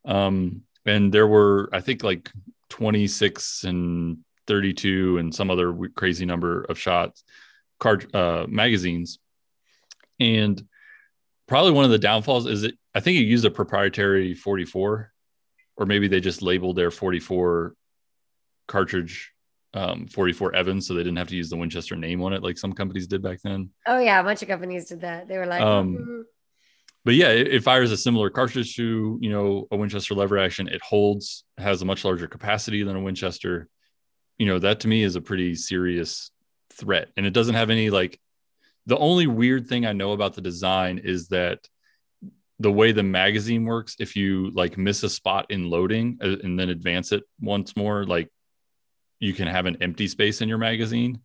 Um, 0.04 0.62
and 0.86 1.12
there 1.12 1.26
were, 1.26 1.68
I 1.72 1.80
think, 1.80 2.02
like 2.02 2.30
26 2.70 3.64
and 3.64 4.18
32 4.46 5.18
and 5.18 5.34
some 5.34 5.50
other 5.50 5.74
crazy 5.94 6.24
number 6.24 6.62
of 6.62 6.78
shots, 6.78 7.22
card 7.78 8.14
uh, 8.14 8.46
magazines. 8.48 9.18
And 10.20 10.62
probably 11.46 11.72
one 11.72 11.84
of 11.84 11.90
the 11.90 11.98
downfalls 11.98 12.46
is 12.46 12.64
it, 12.64 12.74
I 12.94 13.00
think 13.00 13.18
it 13.18 13.24
used 13.24 13.44
a 13.44 13.50
proprietary 13.50 14.34
44, 14.34 15.12
or 15.76 15.86
maybe 15.86 16.08
they 16.08 16.20
just 16.20 16.42
labeled 16.42 16.76
their 16.76 16.90
44 16.90 17.74
cartridge 18.66 19.32
um, 19.74 20.06
44 20.06 20.54
Evans, 20.54 20.86
so 20.86 20.94
they 20.94 21.02
didn't 21.02 21.18
have 21.18 21.28
to 21.28 21.36
use 21.36 21.50
the 21.50 21.56
Winchester 21.56 21.96
name 21.96 22.22
on 22.22 22.32
it 22.32 22.42
like 22.42 22.56
some 22.56 22.72
companies 22.72 23.06
did 23.06 23.22
back 23.22 23.40
then. 23.42 23.70
Oh, 23.86 23.98
yeah. 23.98 24.20
A 24.20 24.24
bunch 24.24 24.40
of 24.40 24.48
companies 24.48 24.88
did 24.88 25.02
that. 25.02 25.28
They 25.28 25.36
were 25.36 25.44
like, 25.44 25.60
Um, 25.60 25.96
"Mm, 25.96 26.22
but 27.04 27.14
yeah, 27.14 27.28
it, 27.28 27.46
it 27.48 27.62
fires 27.62 27.92
a 27.92 27.96
similar 27.96 28.30
cartridge 28.30 28.74
to 28.76 29.16
you 29.20 29.30
know 29.30 29.68
a 29.70 29.76
Winchester 29.76 30.14
lever 30.14 30.38
action. 30.38 30.66
It 30.66 30.82
holds, 30.82 31.44
has 31.56 31.80
a 31.80 31.84
much 31.84 32.04
larger 32.04 32.26
capacity 32.26 32.82
than 32.82 32.96
a 32.96 33.00
Winchester. 33.00 33.68
You 34.38 34.46
know 34.46 34.58
that 34.58 34.80
to 34.80 34.88
me 34.88 35.04
is 35.04 35.14
a 35.14 35.20
pretty 35.20 35.54
serious 35.54 36.32
threat, 36.72 37.10
and 37.16 37.24
it 37.24 37.32
doesn't 37.32 37.54
have 37.54 37.70
any 37.70 37.90
like. 37.90 38.18
The 38.86 38.98
only 38.98 39.26
weird 39.26 39.66
thing 39.66 39.84
I 39.84 39.92
know 39.92 40.12
about 40.12 40.34
the 40.34 40.40
design 40.40 40.98
is 40.98 41.28
that 41.28 41.60
the 42.58 42.72
way 42.72 42.92
the 42.92 43.02
magazine 43.02 43.64
works, 43.64 43.96
if 43.98 44.16
you 44.16 44.50
like 44.50 44.78
miss 44.78 45.02
a 45.02 45.10
spot 45.10 45.46
in 45.50 45.68
loading 45.68 46.18
uh, 46.22 46.36
and 46.42 46.58
then 46.58 46.70
advance 46.70 47.12
it 47.12 47.24
once 47.40 47.76
more, 47.76 48.04
like 48.04 48.28
you 49.18 49.34
can 49.34 49.48
have 49.48 49.66
an 49.66 49.78
empty 49.80 50.08
space 50.08 50.40
in 50.40 50.48
your 50.48 50.58
magazine, 50.58 51.20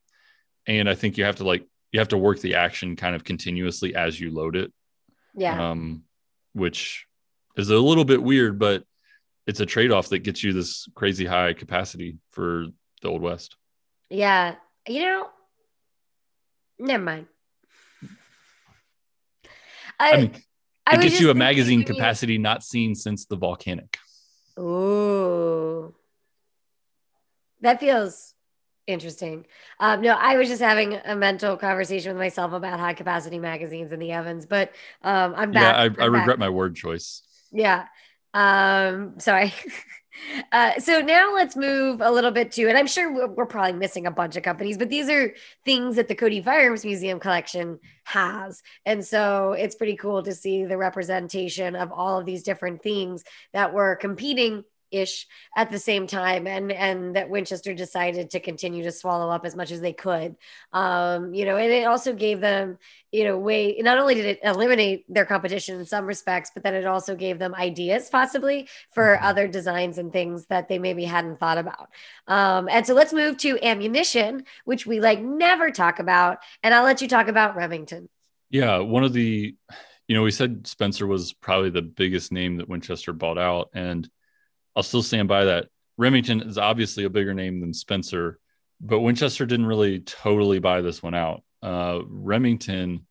and 0.67 0.89
I 0.89 0.95
think 0.95 1.17
you 1.17 1.23
have 1.23 1.37
to 1.37 1.43
like 1.43 1.65
you 1.91 1.99
have 1.99 2.09
to 2.09 2.17
work 2.17 2.39
the 2.39 2.55
action 2.55 2.95
kind 2.95 3.15
of 3.15 3.23
continuously 3.23 3.95
as 3.95 4.19
you 4.19 4.31
load 4.31 4.55
it 4.55 4.71
yeah. 5.35 5.71
um, 5.71 6.03
which 6.53 7.05
is 7.57 7.69
a 7.69 7.77
little 7.77 8.05
bit 8.05 8.21
weird, 8.21 8.59
but 8.59 8.83
it's 9.47 9.59
a 9.59 9.65
trade 9.65 9.91
off 9.91 10.09
that 10.09 10.19
gets 10.19 10.43
you 10.43 10.53
this 10.53 10.87
crazy 10.95 11.25
high 11.25 11.53
capacity 11.53 12.17
for 12.31 12.65
the 13.01 13.09
Old 13.09 13.21
West. 13.21 13.55
yeah. 14.09 14.55
You 14.87 15.03
know, 15.03 15.27
never 16.79 17.03
mind. 17.03 17.27
I, 20.01 20.13
I 20.13 20.17
mean, 20.17 20.31
I 20.87 20.95
it 20.95 21.01
gets 21.01 21.19
you 21.19 21.29
a 21.29 21.35
magazine 21.35 21.83
capacity 21.83 22.37
not 22.37 22.63
seen 22.63 22.95
since 22.95 23.25
the 23.25 23.35
volcanic. 23.35 23.97
Ooh. 24.59 25.93
That 27.61 27.79
feels 27.79 28.33
interesting. 28.87 29.45
Um, 29.79 30.01
no, 30.01 30.13
I 30.13 30.37
was 30.37 30.49
just 30.49 30.61
having 30.61 30.95
a 31.05 31.15
mental 31.15 31.55
conversation 31.55 32.11
with 32.11 32.19
myself 32.19 32.53
about 32.53 32.79
high 32.79 32.95
capacity 32.95 33.37
magazines 33.37 33.91
and 33.91 34.01
the 34.01 34.11
Evans, 34.11 34.47
but 34.47 34.73
um, 35.03 35.35
I'm 35.37 35.51
back. 35.51 35.95
yeah, 35.97 36.03
I, 36.03 36.03
I 36.03 36.07
regret 36.07 36.39
my 36.39 36.49
word 36.49 36.75
choice. 36.75 37.21
Yeah. 37.51 37.85
Um, 38.33 39.19
sorry. 39.19 39.53
Uh, 40.51 40.79
so 40.79 40.99
now 41.01 41.33
let's 41.33 41.55
move 41.55 42.01
a 42.01 42.11
little 42.11 42.31
bit 42.31 42.51
to, 42.53 42.67
and 42.67 42.77
I'm 42.77 42.87
sure 42.87 43.13
we're, 43.13 43.27
we're 43.27 43.45
probably 43.45 43.73
missing 43.73 44.05
a 44.05 44.11
bunch 44.11 44.35
of 44.35 44.43
companies, 44.43 44.77
but 44.77 44.89
these 44.89 45.09
are 45.09 45.33
things 45.63 45.95
that 45.95 46.07
the 46.07 46.15
Cody 46.15 46.41
Firearms 46.41 46.83
Museum 46.83 47.19
collection 47.19 47.79
has. 48.03 48.61
And 48.85 49.05
so 49.05 49.53
it's 49.53 49.75
pretty 49.75 49.95
cool 49.95 50.23
to 50.23 50.33
see 50.33 50.65
the 50.65 50.77
representation 50.77 51.75
of 51.75 51.91
all 51.91 52.19
of 52.19 52.25
these 52.25 52.43
different 52.43 52.83
things 52.83 53.23
that 53.53 53.73
were 53.73 53.95
competing 53.95 54.63
ish 54.91 55.27
at 55.55 55.71
the 55.71 55.79
same 55.79 56.07
time 56.07 56.47
and 56.47 56.71
and 56.71 57.15
that 57.15 57.29
winchester 57.29 57.73
decided 57.73 58.29
to 58.31 58.39
continue 58.39 58.83
to 58.83 58.91
swallow 58.91 59.29
up 59.29 59.45
as 59.45 59.55
much 59.55 59.71
as 59.71 59.81
they 59.81 59.93
could. 59.93 60.35
Um 60.73 61.33
you 61.33 61.45
know 61.45 61.57
and 61.57 61.71
it 61.71 61.85
also 61.87 62.13
gave 62.13 62.41
them 62.41 62.77
you 63.11 63.23
know 63.23 63.37
way 63.37 63.77
not 63.79 63.97
only 63.97 64.15
did 64.15 64.25
it 64.25 64.39
eliminate 64.43 65.05
their 65.13 65.25
competition 65.25 65.79
in 65.79 65.85
some 65.85 66.05
respects 66.05 66.51
but 66.53 66.63
then 66.63 66.73
it 66.75 66.85
also 66.85 67.15
gave 67.15 67.39
them 67.39 67.55
ideas 67.55 68.09
possibly 68.09 68.67
for 68.91 69.17
Mhm. 69.17 69.23
other 69.23 69.47
designs 69.47 69.97
and 69.97 70.11
things 70.13 70.45
that 70.47 70.67
they 70.67 70.79
maybe 70.79 71.03
hadn't 71.05 71.39
thought 71.39 71.57
about. 71.57 71.89
Um 72.27 72.67
and 72.69 72.85
so 72.85 72.93
let's 72.93 73.13
move 73.13 73.37
to 73.37 73.59
ammunition 73.65 74.45
which 74.65 74.85
we 74.85 74.99
like 74.99 75.21
never 75.21 75.71
talk 75.71 75.99
about 75.99 76.39
and 76.63 76.73
i'll 76.73 76.83
let 76.83 77.01
you 77.01 77.07
talk 77.07 77.27
about 77.27 77.55
remington. 77.55 78.09
Yeah, 78.49 78.79
one 78.79 79.03
of 79.03 79.13
the, 79.13 79.55
you 80.07 80.15
know, 80.15 80.23
we 80.23 80.31
said 80.31 80.67
Spencer 80.67 81.07
was 81.07 81.33
probably 81.33 81.69
the 81.69 81.81
biggest 81.81 82.31
name 82.31 82.57
that 82.57 82.67
Winchester 82.67 83.13
bought 83.13 83.37
out, 83.37 83.69
and 83.73 84.09
I'll 84.75 84.83
still 84.83 85.03
stand 85.03 85.27
by 85.27 85.45
that. 85.45 85.67
Remington 85.97 86.41
is 86.41 86.57
obviously 86.57 87.03
a 87.03 87.09
bigger 87.09 87.33
name 87.33 87.59
than 87.59 87.73
Spencer, 87.73 88.39
but 88.79 89.01
Winchester 89.01 89.45
didn't 89.45 89.65
really 89.65 89.99
totally 89.99 90.59
buy 90.59 90.81
this 90.81 91.03
one 91.03 91.13
out. 91.13 91.43
Uh, 91.61 91.99
Remington 92.05 93.05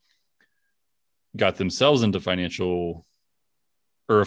got 1.36 1.56
themselves 1.56 2.02
into 2.02 2.20
financial, 2.20 3.06
or 4.08 4.26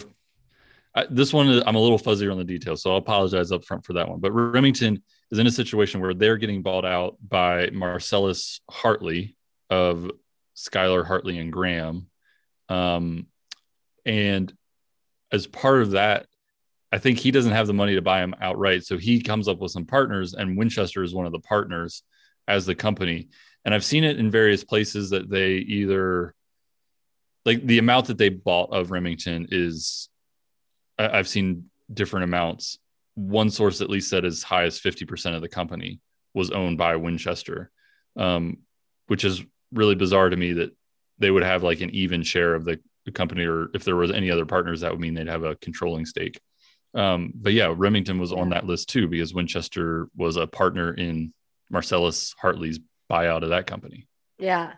I, 0.94 1.06
this 1.10 1.32
one 1.32 1.62
I'm 1.66 1.74
a 1.74 1.80
little 1.80 1.98
fuzzier 1.98 2.30
on 2.30 2.38
the 2.38 2.44
details, 2.44 2.82
so 2.82 2.92
I'll 2.92 2.98
apologize 2.98 3.52
up 3.52 3.64
front 3.64 3.84
for 3.84 3.94
that 3.94 4.08
one. 4.08 4.20
But 4.20 4.32
Remington 4.32 5.02
is 5.30 5.38
in 5.38 5.46
a 5.46 5.50
situation 5.50 6.00
where 6.00 6.14
they're 6.14 6.38
getting 6.38 6.62
bought 6.62 6.84
out 6.84 7.16
by 7.26 7.68
Marcellus 7.70 8.60
Hartley 8.70 9.36
of 9.68 10.10
Schuyler 10.54 11.04
Hartley 11.04 11.38
and 11.38 11.52
Graham. 11.52 12.06
Um, 12.68 13.26
and 14.06 14.52
as 15.32 15.46
part 15.46 15.82
of 15.82 15.92
that, 15.92 16.26
I 16.94 16.98
think 16.98 17.18
he 17.18 17.32
doesn't 17.32 17.50
have 17.50 17.66
the 17.66 17.72
money 17.72 17.96
to 17.96 18.02
buy 18.02 18.20
him 18.22 18.36
outright. 18.40 18.84
So 18.84 18.96
he 18.96 19.20
comes 19.20 19.48
up 19.48 19.58
with 19.58 19.72
some 19.72 19.84
partners, 19.84 20.32
and 20.32 20.56
Winchester 20.56 21.02
is 21.02 21.12
one 21.12 21.26
of 21.26 21.32
the 21.32 21.40
partners 21.40 22.04
as 22.46 22.66
the 22.66 22.76
company. 22.76 23.30
And 23.64 23.74
I've 23.74 23.84
seen 23.84 24.04
it 24.04 24.20
in 24.20 24.30
various 24.30 24.62
places 24.62 25.10
that 25.10 25.28
they 25.28 25.54
either 25.54 26.36
like 27.44 27.66
the 27.66 27.78
amount 27.78 28.06
that 28.06 28.18
they 28.18 28.28
bought 28.28 28.72
of 28.72 28.92
Remington 28.92 29.48
is 29.50 30.08
I- 30.96 31.18
I've 31.18 31.26
seen 31.26 31.68
different 31.92 32.24
amounts. 32.24 32.78
One 33.16 33.50
source 33.50 33.80
at 33.80 33.90
least 33.90 34.08
said 34.08 34.24
as 34.24 34.44
high 34.44 34.62
as 34.62 34.78
50% 34.78 35.34
of 35.34 35.42
the 35.42 35.48
company 35.48 35.98
was 36.32 36.52
owned 36.52 36.78
by 36.78 36.94
Winchester, 36.94 37.72
um, 38.14 38.58
which 39.08 39.24
is 39.24 39.42
really 39.72 39.96
bizarre 39.96 40.30
to 40.30 40.36
me 40.36 40.52
that 40.52 40.70
they 41.18 41.32
would 41.32 41.42
have 41.42 41.64
like 41.64 41.80
an 41.80 41.90
even 41.90 42.22
share 42.22 42.54
of 42.54 42.64
the, 42.64 42.78
the 43.04 43.10
company, 43.10 43.46
or 43.46 43.70
if 43.74 43.82
there 43.82 43.96
was 43.96 44.12
any 44.12 44.30
other 44.30 44.46
partners, 44.46 44.82
that 44.82 44.92
would 44.92 45.00
mean 45.00 45.14
they'd 45.14 45.26
have 45.26 45.42
a 45.42 45.56
controlling 45.56 46.06
stake. 46.06 46.40
Um, 46.94 47.32
but 47.34 47.52
yeah, 47.52 47.74
Remington 47.76 48.18
was 48.18 48.32
on 48.32 48.50
that 48.50 48.66
list 48.66 48.88
too 48.88 49.08
because 49.08 49.34
Winchester 49.34 50.08
was 50.16 50.36
a 50.36 50.46
partner 50.46 50.94
in 50.94 51.32
Marcellus 51.70 52.34
Hartley's 52.40 52.78
buyout 53.10 53.42
of 53.42 53.50
that 53.50 53.66
company. 53.66 54.06
Yeah. 54.38 54.74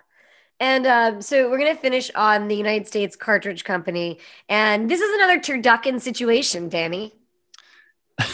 And 0.58 0.86
um, 0.86 1.20
so 1.20 1.50
we're 1.50 1.58
going 1.58 1.74
to 1.74 1.80
finish 1.80 2.10
on 2.14 2.48
the 2.48 2.56
United 2.56 2.88
States 2.88 3.14
Cartridge 3.14 3.64
Company. 3.64 4.18
And 4.48 4.90
this 4.90 5.00
is 5.00 5.14
another 5.14 5.38
turducken 5.38 6.00
situation, 6.00 6.68
Danny. 6.68 7.12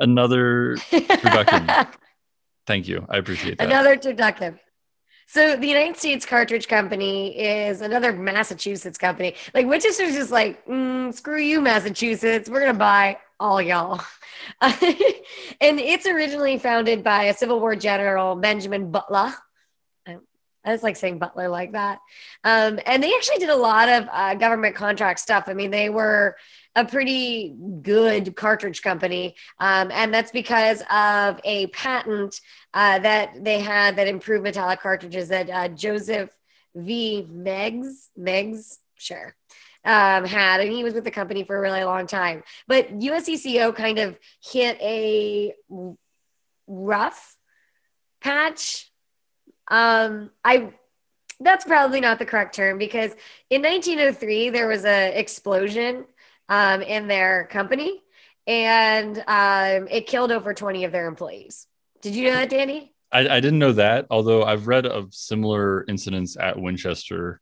Another 0.00 0.76
Turducken. 0.90 1.92
thank 2.66 2.88
you. 2.88 3.06
I 3.08 3.18
appreciate 3.18 3.58
that. 3.58 3.66
another 3.66 3.96
turducken. 3.96 4.58
So 5.32 5.54
the 5.54 5.68
United 5.68 5.96
States 5.96 6.26
Cartridge 6.26 6.66
Company 6.66 7.38
is 7.38 7.82
another 7.82 8.12
Massachusetts 8.12 8.98
company. 8.98 9.36
Like 9.54 9.64
Winchester's 9.64 10.16
just 10.16 10.32
like, 10.32 10.66
mm, 10.66 11.14
screw 11.14 11.40
you, 11.40 11.60
Massachusetts. 11.60 12.50
We're 12.50 12.66
to 12.66 12.74
buy 12.74 13.16
all 13.38 13.62
y'all. 13.62 14.02
and 14.60 14.74
it's 15.60 16.06
originally 16.06 16.58
founded 16.58 17.04
by 17.04 17.26
a 17.26 17.34
Civil 17.34 17.60
War 17.60 17.76
general, 17.76 18.34
Benjamin 18.34 18.90
Butler. 18.90 19.32
I 20.04 20.72
just 20.72 20.82
like 20.82 20.96
saying 20.96 21.20
Butler 21.20 21.48
like 21.48 21.72
that. 21.72 22.00
Um, 22.42 22.80
and 22.84 23.00
they 23.00 23.14
actually 23.14 23.38
did 23.38 23.50
a 23.50 23.56
lot 23.56 23.88
of 23.88 24.08
uh, 24.10 24.34
government 24.34 24.74
contract 24.74 25.20
stuff. 25.20 25.44
I 25.46 25.54
mean, 25.54 25.70
they 25.70 25.90
were 25.90 26.36
a 26.76 26.84
pretty 26.84 27.54
good 27.82 28.36
cartridge 28.36 28.82
company. 28.82 29.34
Um, 29.58 29.90
and 29.92 30.14
that's 30.14 30.30
because 30.30 30.82
of 30.90 31.40
a 31.44 31.66
patent 31.68 32.40
uh, 32.74 32.98
that 33.00 33.44
they 33.44 33.60
had 33.60 33.96
that 33.96 34.08
improved 34.08 34.44
metallic 34.44 34.80
cartridges 34.80 35.28
that 35.28 35.50
uh, 35.50 35.68
Joseph 35.68 36.30
V. 36.74 37.26
Meggs, 37.28 38.10
Meggs, 38.16 38.78
sure, 38.96 39.34
um, 39.84 40.24
had. 40.24 40.60
And 40.60 40.70
he 40.70 40.84
was 40.84 40.94
with 40.94 41.04
the 41.04 41.10
company 41.10 41.42
for 41.42 41.56
a 41.56 41.60
really 41.60 41.82
long 41.82 42.06
time. 42.06 42.44
But 42.68 42.98
USCCO 42.98 43.74
kind 43.74 43.98
of 43.98 44.18
hit 44.42 44.80
a 44.80 45.54
rough 46.68 47.36
patch. 48.20 48.90
Um, 49.68 50.30
I 50.44 50.72
that's 51.42 51.64
probably 51.64 52.00
not 52.00 52.18
the 52.18 52.26
correct 52.26 52.54
term 52.54 52.76
because 52.76 53.12
in 53.48 53.62
1903 53.62 54.50
there 54.50 54.68
was 54.68 54.84
a 54.84 55.18
explosion 55.18 56.04
um, 56.50 56.82
in 56.82 57.06
their 57.06 57.48
company 57.50 58.02
and 58.46 59.18
um, 59.28 59.86
it 59.88 60.06
killed 60.06 60.32
over 60.32 60.52
20 60.52 60.84
of 60.84 60.92
their 60.92 61.06
employees. 61.06 61.66
Did 62.02 62.14
you 62.16 62.24
know 62.24 62.32
that, 62.32 62.50
Danny? 62.50 62.92
I, 63.12 63.20
I 63.20 63.40
didn't 63.40 63.58
know 63.58 63.72
that, 63.72 64.06
although 64.10 64.42
I've 64.42 64.66
read 64.66 64.86
of 64.86 65.14
similar 65.14 65.84
incidents 65.88 66.36
at 66.36 66.58
Winchester. 66.58 67.40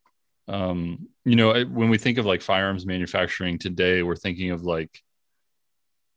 Um, 0.48 1.08
you 1.24 1.36
know, 1.36 1.64
when 1.64 1.88
we 1.88 1.98
think 1.98 2.18
of 2.18 2.26
like 2.26 2.42
firearms 2.42 2.86
manufacturing 2.86 3.58
today, 3.58 4.02
we're 4.02 4.16
thinking 4.16 4.50
of 4.50 4.62
like 4.62 5.02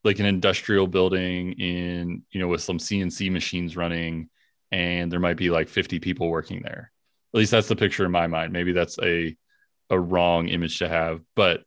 like 0.04 0.20
an 0.20 0.26
industrial 0.26 0.88
building 0.88 1.54
in 1.54 2.24
you 2.32 2.40
know 2.40 2.48
with 2.48 2.62
some 2.62 2.78
CNC 2.78 3.32
machines 3.32 3.78
running, 3.78 4.30
and 4.72 5.12
there 5.12 5.20
might 5.20 5.38
be 5.38 5.50
like 5.50 5.70
50 5.70 6.00
people 6.00 6.30
working 6.30 6.62
there. 6.64 6.92
At 7.34 7.38
least 7.38 7.52
that's 7.52 7.68
the 7.68 7.76
picture 7.76 8.06
in 8.06 8.12
my 8.12 8.28
mind. 8.28 8.54
Maybe 8.54 8.72
that's 8.72 8.98
a 9.00 9.36
a 9.90 10.00
wrong 10.00 10.48
image 10.48 10.80
to 10.80 10.88
have, 10.88 11.22
but 11.36 11.64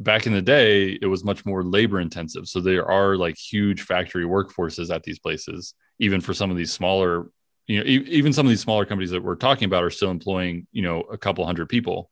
back 0.00 0.26
in 0.26 0.32
the 0.32 0.42
day 0.42 0.98
it 1.00 1.06
was 1.06 1.22
much 1.22 1.44
more 1.44 1.62
labor 1.62 2.00
intensive. 2.00 2.48
So 2.48 2.60
there 2.60 2.90
are 2.90 3.16
like 3.16 3.36
huge 3.36 3.82
factory 3.82 4.24
workforces 4.24 4.92
at 4.92 5.02
these 5.02 5.18
places 5.18 5.74
even 6.00 6.20
for 6.20 6.34
some 6.34 6.50
of 6.50 6.56
these 6.56 6.72
smaller 6.72 7.30
you 7.66 7.78
know 7.78 7.84
e- 7.84 8.06
even 8.08 8.32
some 8.32 8.46
of 8.46 8.50
these 8.50 8.60
smaller 8.60 8.84
companies 8.84 9.10
that 9.10 9.22
we're 9.22 9.36
talking 9.36 9.66
about 9.66 9.84
are 9.84 9.90
still 9.90 10.10
employing 10.10 10.66
you 10.72 10.82
know 10.82 11.02
a 11.02 11.18
couple 11.18 11.46
hundred 11.46 11.68
people. 11.68 12.10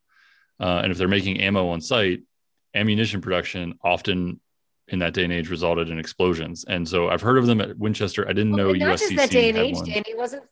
Uh, 0.60 0.80
and 0.82 0.92
if 0.92 0.98
they're 0.98 1.08
making 1.08 1.40
ammo 1.40 1.68
on 1.68 1.80
site 1.80 2.20
ammunition 2.74 3.20
production 3.20 3.78
often 3.82 4.40
in 4.88 4.98
that 4.98 5.14
day 5.14 5.24
and 5.24 5.32
age 5.32 5.48
resulted 5.48 5.90
in 5.90 5.98
explosions. 5.98 6.64
And 6.68 6.86
so 6.86 7.08
i've 7.08 7.22
heard 7.22 7.38
of 7.38 7.46
them 7.46 7.60
at 7.60 7.76
winchester. 7.78 8.28
I 8.28 8.32
didn't 8.32 8.52
well, 8.52 8.66
know 8.66 8.72
not 8.72 8.98
USCC 8.98 8.98
just 8.98 9.16
that 9.16 9.30
day 9.30 9.48
and 9.48 9.58
age 9.58 9.74
one. 9.76 9.86
danny 9.86 10.14
wasn't 10.14 10.42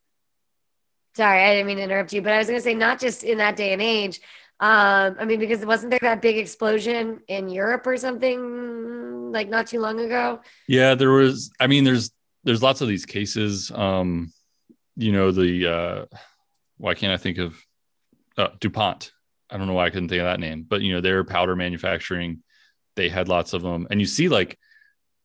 sorry 1.14 1.42
i 1.42 1.52
didn't 1.52 1.66
mean 1.66 1.76
to 1.78 1.82
interrupt 1.82 2.12
you 2.12 2.20
but 2.20 2.32
i 2.32 2.38
was 2.38 2.46
going 2.46 2.58
to 2.58 2.62
say 2.62 2.74
not 2.74 3.00
just 3.00 3.24
in 3.24 3.38
that 3.38 3.56
day 3.56 3.72
and 3.72 3.80
age 3.80 4.20
um, 4.58 5.16
I 5.18 5.24
mean, 5.26 5.38
because 5.38 5.64
wasn't 5.66 5.90
there 5.90 5.98
that 6.02 6.22
big 6.22 6.38
explosion 6.38 7.20
in 7.28 7.48
Europe 7.50 7.86
or 7.86 7.96
something 7.98 9.30
like 9.30 9.50
not 9.50 9.66
too 9.66 9.80
long 9.80 10.00
ago? 10.00 10.40
Yeah, 10.66 10.94
there 10.94 11.10
was. 11.10 11.50
I 11.60 11.66
mean, 11.66 11.84
there's 11.84 12.10
there's 12.44 12.62
lots 12.62 12.80
of 12.80 12.88
these 12.88 13.04
cases. 13.04 13.70
Um, 13.70 14.32
you 14.96 15.12
know, 15.12 15.30
the 15.30 15.66
uh, 15.66 16.16
why 16.78 16.94
can't 16.94 17.12
I 17.12 17.18
think 17.18 17.36
of 17.36 17.54
uh, 18.38 18.48
DuPont? 18.58 19.12
I 19.50 19.58
don't 19.58 19.66
know 19.66 19.74
why 19.74 19.86
I 19.86 19.90
couldn't 19.90 20.08
think 20.08 20.20
of 20.20 20.26
that 20.26 20.40
name, 20.40 20.64
but 20.66 20.80
you 20.80 20.94
know, 20.94 21.02
their 21.02 21.22
powder 21.22 21.54
manufacturing, 21.54 22.42
they 22.96 23.10
had 23.10 23.28
lots 23.28 23.52
of 23.52 23.62
them, 23.62 23.86
and 23.90 24.00
you 24.00 24.06
see 24.06 24.30
like 24.30 24.58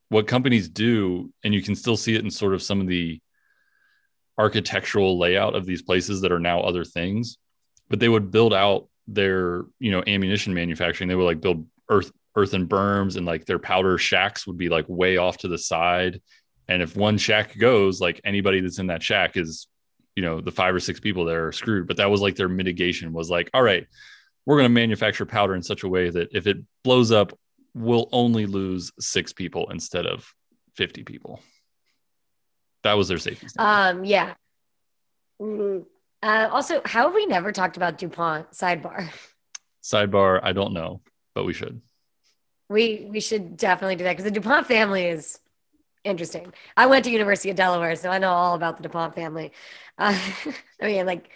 what 0.10 0.28
companies 0.28 0.68
do, 0.68 1.32
and 1.46 1.54
you 1.54 1.62
can 1.62 1.76
still 1.76 1.96
see 1.96 2.16
it 2.16 2.24
in 2.24 2.30
sort 2.30 2.54
of 2.54 2.62
some 2.62 2.82
of 2.82 2.88
the 2.88 3.22
architectural 4.38 5.18
layout 5.18 5.56
of 5.56 5.66
these 5.66 5.82
places 5.82 6.20
that 6.22 6.34
are 6.34 6.40
now 6.40 6.60
other 6.60 6.84
things, 6.84 7.38
but 7.90 8.02
they 8.02 8.10
would 8.10 8.30
build 8.30 8.54
out 8.54 8.90
their 9.14 9.66
you 9.80 9.92
know 9.92 10.04
ammunition 10.08 10.54
manufacturing 10.54 11.08
they 11.08 11.16
would 11.16 11.26
like 11.26 11.42
build 11.42 11.66
earth 11.90 12.12
earthen 12.36 12.68
berms 12.68 13.18
and 13.18 13.26
like 13.26 13.46
their 13.46 13.60
powder 13.60 13.98
shacks 13.98 14.48
would 14.48 14.58
be 14.58 14.70
like 14.70 14.86
way 14.88 15.18
off 15.18 15.38
to 15.38 15.48
the 15.48 15.58
side 15.58 16.22
and 16.68 16.82
if 16.82 16.96
one 16.96 17.18
shack 17.18 17.58
goes 17.58 18.00
like 18.00 18.22
anybody 18.24 18.62
that's 18.62 18.80
in 18.80 18.88
that 18.88 19.04
shack 19.04 19.36
is 19.36 19.68
you 20.16 20.24
know 20.24 20.40
the 20.40 20.52
five 20.52 20.74
or 20.74 20.80
six 20.80 21.00
people 21.00 21.26
that 21.26 21.36
are 21.36 21.52
screwed 21.52 21.88
but 21.88 21.98
that 21.98 22.10
was 22.10 22.22
like 22.22 22.36
their 22.36 22.50
mitigation 22.50 23.12
was 23.12 23.30
like 23.30 23.50
all 23.54 23.62
right 23.62 23.88
we're 24.46 24.56
going 24.56 24.66
to 24.66 24.70
manufacture 24.70 25.26
powder 25.26 25.56
in 25.56 25.62
such 25.62 25.84
a 25.84 25.90
way 25.90 26.10
that 26.10 26.30
if 26.32 26.48
it 26.48 26.58
blows 26.84 27.12
up 27.12 27.38
we'll 27.74 28.10
only 28.12 28.46
lose 28.46 28.92
six 29.00 29.34
people 29.34 29.70
instead 29.70 30.06
of 30.06 30.34
50 30.76 31.04
people 31.04 31.42
that 32.84 32.94
was 32.94 33.08
their 33.08 33.18
safety 33.18 33.48
standard. 33.50 34.00
um 34.00 34.06
yeah 34.06 34.34
mm-hmm. 35.42 35.84
Uh, 36.24 36.50
also, 36.52 36.82
how 36.86 37.06
have 37.06 37.16
we 37.16 37.26
never 37.26 37.52
talked 37.52 37.78
about 37.78 37.98
DuPont? 37.98 38.52
Sidebar. 38.52 39.10
Sidebar. 39.84 40.40
I 40.44 40.54
don't 40.54 40.74
know, 40.74 41.02
but 41.34 41.46
we 41.46 41.54
should. 41.54 41.82
We 42.70 43.08
we 43.10 43.20
should 43.20 43.58
definitely 43.58 43.96
do 43.96 44.04
that 44.06 44.12
because 44.12 44.26
the 44.26 44.32
DuPont 44.32 44.68
family 44.68 45.06
is 45.06 45.40
interesting. 46.04 46.54
I 46.78 46.86
went 46.86 47.06
to 47.06 47.12
University 47.12 47.50
of 47.50 47.56
Delaware, 47.56 47.96
so 47.96 48.10
I 48.10 48.18
know 48.18 48.32
all 48.32 48.56
about 48.56 48.78
the 48.78 48.84
DuPont 48.84 49.16
family. 49.16 49.52
Uh, 49.98 50.18
I 50.82 50.86
mean, 50.86 51.06
like 51.06 51.30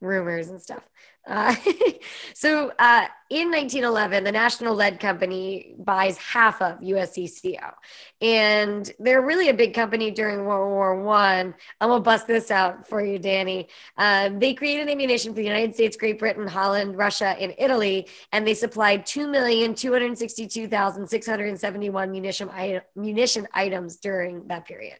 rumors 0.00 0.48
and 0.48 0.60
stuff. 0.60 0.82
Uh, 1.28 1.54
so 2.34 2.72
uh, 2.78 3.06
in 3.28 3.50
1911, 3.50 4.24
the 4.24 4.32
National 4.32 4.74
Lead 4.74 4.98
Company 4.98 5.74
buys 5.78 6.16
half 6.16 6.62
of 6.62 6.80
USCCO, 6.80 7.74
and 8.22 8.90
they're 8.98 9.20
really 9.20 9.50
a 9.50 9.54
big 9.54 9.74
company 9.74 10.10
during 10.10 10.46
World 10.46 10.70
War 10.70 11.02
One. 11.02 11.54
I'm 11.80 11.88
gonna 11.90 12.00
bust 12.00 12.26
this 12.26 12.50
out 12.50 12.88
for 12.88 13.04
you, 13.04 13.18
Danny. 13.18 13.68
Um, 13.98 14.38
they 14.38 14.54
created 14.54 14.88
ammunition 14.88 15.32
for 15.32 15.36
the 15.36 15.46
United 15.46 15.74
States, 15.74 15.98
Great 15.98 16.18
Britain, 16.18 16.46
Holland, 16.46 16.96
Russia, 16.96 17.36
and 17.38 17.54
Italy, 17.58 18.08
and 18.32 18.46
they 18.46 18.54
supplied 18.54 19.04
two 19.04 19.28
million 19.28 19.74
two 19.74 19.92
hundred 19.92 20.16
sixty-two 20.16 20.66
thousand 20.66 21.06
six 21.08 21.26
hundred 21.26 21.58
seventy-one 21.60 22.10
munition 22.10 22.50
munition 22.96 23.46
items 23.52 23.96
during 23.96 24.48
that 24.48 24.66
period. 24.66 24.96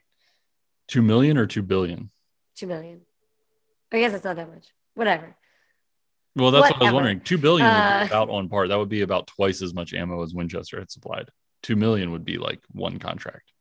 Two 0.87 1.01
million 1.01 1.37
or 1.37 1.47
two 1.47 1.63
billion? 1.63 2.11
Two 2.55 2.67
million. 2.67 3.01
I 3.91 3.99
guess 3.99 4.13
it's 4.13 4.23
not 4.23 4.35
that 4.35 4.53
much. 4.53 4.67
Whatever. 4.93 5.35
Well, 6.35 6.51
that's 6.51 6.63
Whatever. 6.63 6.79
what 6.79 6.81
I 6.81 6.85
was 6.85 6.93
wondering. 6.93 7.21
Two 7.21 7.37
billion 7.37 7.67
uh, 7.67 7.99
would 7.99 8.05
be 8.05 8.11
about 8.11 8.29
on 8.29 8.49
par. 8.49 8.67
That 8.67 8.77
would 8.77 8.89
be 8.89 9.01
about 9.01 9.27
twice 9.27 9.61
as 9.61 9.73
much 9.73 9.93
ammo 9.93 10.23
as 10.23 10.33
Winchester 10.33 10.79
had 10.79 10.91
supplied. 10.91 11.29
Two 11.63 11.75
million 11.75 12.11
would 12.11 12.23
be 12.23 12.37
like 12.37 12.61
one 12.71 12.99
contract. 12.99 13.51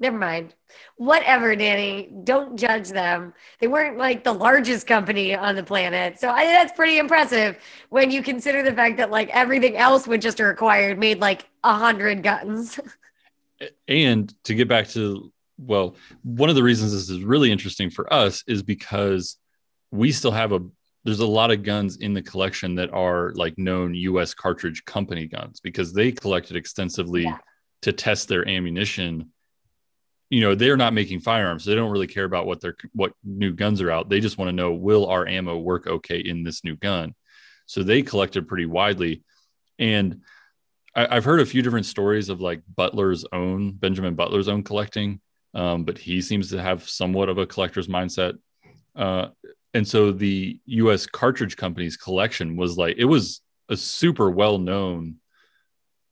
Never 0.00 0.16
mind. 0.16 0.54
Whatever, 0.96 1.56
Danny. 1.56 2.08
Don't 2.22 2.56
judge 2.56 2.88
them. 2.88 3.34
They 3.60 3.66
weren't 3.66 3.98
like 3.98 4.22
the 4.22 4.32
largest 4.32 4.86
company 4.86 5.34
on 5.34 5.56
the 5.56 5.62
planet. 5.64 6.20
So 6.20 6.30
I, 6.30 6.44
that's 6.44 6.72
pretty 6.72 6.98
impressive 6.98 7.58
when 7.88 8.10
you 8.10 8.22
consider 8.22 8.62
the 8.62 8.72
fact 8.72 8.98
that 8.98 9.10
like 9.10 9.28
everything 9.30 9.76
else 9.76 10.06
Winchester 10.06 10.50
acquired 10.50 10.98
made 10.98 11.20
like 11.20 11.48
a 11.64 11.74
hundred 11.74 12.22
guns. 12.22 12.78
and 13.88 14.32
to 14.44 14.54
get 14.54 14.68
back 14.68 14.88
to 14.88 15.32
well, 15.58 15.96
one 16.22 16.48
of 16.48 16.54
the 16.54 16.62
reasons 16.62 16.92
this 16.92 17.10
is 17.10 17.24
really 17.24 17.50
interesting 17.50 17.90
for 17.90 18.12
us 18.12 18.44
is 18.46 18.62
because 18.62 19.36
we 19.90 20.12
still 20.12 20.30
have 20.30 20.52
a 20.52 20.60
there's 21.04 21.20
a 21.20 21.26
lot 21.26 21.50
of 21.50 21.62
guns 21.62 21.96
in 21.98 22.12
the 22.12 22.22
collection 22.22 22.74
that 22.74 22.92
are 22.92 23.32
like 23.34 23.56
known 23.56 23.94
US 23.94 24.34
cartridge 24.34 24.84
company 24.84 25.26
guns 25.26 25.60
because 25.60 25.92
they 25.92 26.12
collected 26.12 26.56
extensively 26.56 27.24
yeah. 27.24 27.38
to 27.82 27.92
test 27.92 28.28
their 28.28 28.46
ammunition. 28.48 29.32
You 30.30 30.40
know, 30.40 30.54
they're 30.54 30.76
not 30.76 30.92
making 30.92 31.20
firearms. 31.20 31.64
So 31.64 31.70
they 31.70 31.76
don't 31.76 31.90
really 31.90 32.06
care 32.06 32.24
about 32.24 32.46
what 32.46 32.60
their 32.60 32.76
what 32.92 33.12
new 33.24 33.52
guns 33.52 33.80
are 33.80 33.90
out. 33.90 34.08
They 34.08 34.20
just 34.20 34.38
want 34.38 34.48
to 34.48 34.52
know 34.52 34.72
will 34.72 35.06
our 35.06 35.26
ammo 35.26 35.56
work 35.56 35.86
okay 35.86 36.18
in 36.18 36.42
this 36.42 36.64
new 36.64 36.76
gun. 36.76 37.14
So 37.66 37.82
they 37.82 38.02
collected 38.02 38.48
pretty 38.48 38.66
widely. 38.66 39.22
And 39.78 40.22
I, 40.94 41.14
have 41.14 41.24
heard 41.24 41.40
a 41.40 41.46
few 41.46 41.62
different 41.62 41.86
stories 41.86 42.28
of 42.28 42.40
like 42.40 42.62
Butler's 42.74 43.24
own 43.32 43.72
Benjamin 43.72 44.14
Butler's 44.14 44.48
own 44.48 44.64
collecting, 44.64 45.20
um, 45.54 45.84
but 45.84 45.96
he 45.96 46.20
seems 46.20 46.50
to 46.50 46.60
have 46.60 46.88
somewhat 46.88 47.28
of 47.28 47.38
a 47.38 47.46
collector's 47.46 47.88
mindset. 47.88 48.36
Uh, 48.96 49.28
and 49.74 49.86
so 49.86 50.12
the 50.12 50.60
US 50.66 51.06
cartridge 51.06 51.56
company's 51.56 51.96
collection 51.96 52.56
was 52.56 52.76
like 52.76 52.96
it 52.98 53.04
was 53.04 53.40
a 53.68 53.76
super 53.76 54.30
well 54.30 54.58
known 54.58 55.16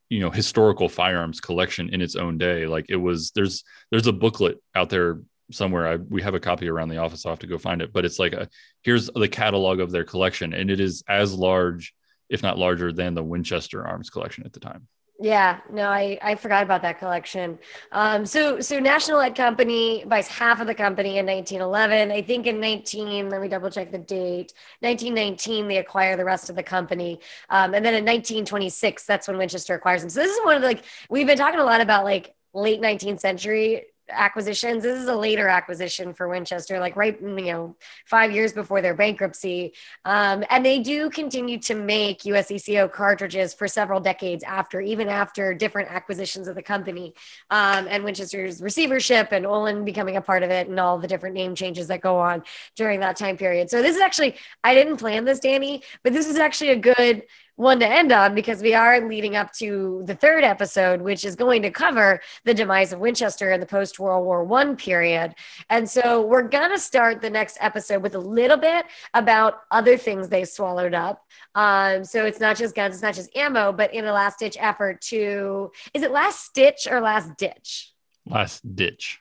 you 0.09 0.19
know 0.19 0.29
historical 0.29 0.87
firearms 0.89 1.39
collection 1.39 1.89
in 1.93 2.01
its 2.01 2.15
own 2.15 2.37
day. 2.37 2.65
Like 2.65 2.85
it 2.89 2.95
was 2.95 3.31
there's 3.31 3.63
there's 3.91 4.07
a 4.07 4.13
booklet 4.13 4.61
out 4.75 4.89
there 4.89 5.21
somewhere. 5.51 5.87
I, 5.87 5.95
we 5.95 6.21
have 6.21 6.33
a 6.33 6.39
copy 6.39 6.69
around 6.69 6.89
the 6.89 6.97
office. 6.97 7.25
I'll 7.25 7.31
have 7.31 7.39
to 7.39 7.47
go 7.47 7.57
find 7.57 7.81
it. 7.81 7.93
But 7.93 8.05
it's 8.05 8.19
like 8.19 8.33
a 8.33 8.49
here's 8.83 9.09
the 9.13 9.27
catalog 9.27 9.79
of 9.79 9.91
their 9.91 10.03
collection. 10.03 10.53
And 10.53 10.69
it 10.69 10.79
is 10.79 11.03
as 11.07 11.33
large 11.33 11.93
if 12.29 12.43
not 12.43 12.57
larger 12.57 12.91
than 12.91 13.13
the 13.13 13.23
winchester 13.23 13.85
arms 13.85 14.09
collection 14.09 14.45
at 14.45 14.53
the 14.53 14.59
time 14.59 14.87
yeah, 15.19 15.61
no, 15.71 15.89
I, 15.89 16.19
I 16.21 16.35
forgot 16.35 16.61
about 16.61 16.83
that 16.83 16.99
collection. 16.99 17.57
Um, 17.91 18.23
so 18.25 18.59
so 18.59 18.79
National 18.79 19.17
Lead 19.17 19.35
Company 19.35 20.03
buys 20.05 20.27
half 20.27 20.61
of 20.61 20.67
the 20.67 20.75
company 20.75 21.17
in 21.17 21.25
1911. 21.25 22.11
I 22.11 22.21
think 22.21 22.45
in 22.45 22.59
19, 22.59 23.29
let 23.29 23.41
me 23.41 23.47
double 23.47 23.71
check 23.71 23.91
the 23.91 23.97
date. 23.97 24.53
1919, 24.81 25.67
they 25.67 25.77
acquire 25.77 26.15
the 26.15 26.25
rest 26.25 26.51
of 26.51 26.55
the 26.55 26.61
company, 26.61 27.19
um, 27.49 27.73
and 27.73 27.83
then 27.83 27.95
in 27.95 28.05
1926, 28.05 29.05
that's 29.05 29.27
when 29.27 29.37
Winchester 29.37 29.73
acquires 29.73 30.01
them. 30.01 30.09
So 30.11 30.19
this 30.21 30.31
is 30.31 30.45
one 30.45 30.55
of 30.55 30.61
the 30.61 30.67
like 30.67 30.83
we've 31.09 31.25
been 31.25 31.37
talking 31.37 31.59
a 31.59 31.65
lot 31.65 31.81
about 31.81 32.03
like 32.03 32.35
late 32.53 32.79
19th 32.79 33.19
century 33.19 33.85
acquisitions. 34.09 34.83
This 34.83 34.99
is 34.99 35.07
a 35.07 35.15
later 35.15 35.47
acquisition 35.47 36.13
for 36.13 36.27
Winchester, 36.27 36.79
like 36.79 36.95
right, 36.95 37.19
you 37.21 37.27
know, 37.27 37.75
five 38.05 38.31
years 38.31 38.53
before 38.53 38.81
their 38.81 38.93
bankruptcy. 38.93 39.73
Um, 40.05 40.43
and 40.49 40.65
they 40.65 40.79
do 40.79 41.09
continue 41.09 41.59
to 41.59 41.75
make 41.75 42.21
USECO 42.21 42.91
cartridges 42.91 43.53
for 43.53 43.67
several 43.67 43.99
decades 43.99 44.43
after, 44.43 44.79
even 44.81 45.09
after 45.09 45.53
different 45.53 45.91
acquisitions 45.91 46.47
of 46.47 46.55
the 46.55 46.61
company 46.61 47.13
um, 47.49 47.87
and 47.89 48.03
Winchester's 48.03 48.61
receivership 48.61 49.31
and 49.31 49.45
Olin 49.45 49.85
becoming 49.85 50.17
a 50.17 50.21
part 50.21 50.43
of 50.43 50.49
it 50.49 50.67
and 50.67 50.79
all 50.79 50.97
the 50.97 51.07
different 51.07 51.35
name 51.35 51.55
changes 51.55 51.87
that 51.87 52.01
go 52.01 52.17
on 52.17 52.43
during 52.75 52.99
that 53.01 53.15
time 53.15 53.37
period. 53.37 53.69
So 53.69 53.81
this 53.81 53.95
is 53.95 54.01
actually, 54.01 54.35
I 54.63 54.73
didn't 54.73 54.97
plan 54.97 55.25
this, 55.25 55.39
Danny, 55.39 55.83
but 56.03 56.13
this 56.13 56.27
is 56.27 56.37
actually 56.37 56.69
a 56.69 56.75
good 56.77 57.23
one 57.57 57.79
to 57.79 57.87
end 57.87 58.11
on 58.11 58.35
because 58.35 58.61
we 58.61 58.75
are 58.75 59.01
leading 59.01 59.35
up 59.35 59.51
to 59.51 60.03
the 60.05 60.15
third 60.15 60.43
episode, 60.43 61.01
which 61.01 61.25
is 61.25 61.35
going 61.35 61.63
to 61.63 61.71
cover 61.71 62.21
the 62.45 62.53
demise 62.53 62.93
of 62.93 62.99
Winchester 62.99 63.51
in 63.51 63.59
the 63.59 63.65
post 63.65 63.99
World 63.99 64.23
War 64.23 64.43
One 64.43 64.75
period. 64.75 65.33
And 65.69 65.89
so 65.89 66.21
we're 66.21 66.43
gonna 66.43 66.77
start 66.77 67.19
the 67.19 67.31
next 67.31 67.57
episode 67.59 68.03
with 68.03 68.13
a 68.13 68.19
little 68.19 68.57
bit 68.57 68.85
about 69.15 69.61
other 69.71 69.97
things 69.97 70.29
they 70.29 70.45
swallowed 70.45 70.93
up. 70.93 71.25
Um, 71.55 72.03
so 72.05 72.25
it's 72.25 72.39
not 72.39 72.57
just 72.57 72.75
guns, 72.75 72.93
it's 72.93 73.03
not 73.03 73.15
just 73.15 73.35
ammo, 73.35 73.71
but 73.71 73.91
in 73.91 74.05
a 74.05 74.13
last 74.13 74.37
ditch 74.37 74.55
effort 74.59 75.01
to 75.01 75.71
is 75.95 76.03
it 76.03 76.11
last 76.11 76.45
stitch 76.45 76.87
or 76.89 77.01
last 77.01 77.35
ditch? 77.37 77.91
Last 78.27 78.75
ditch. 78.75 79.19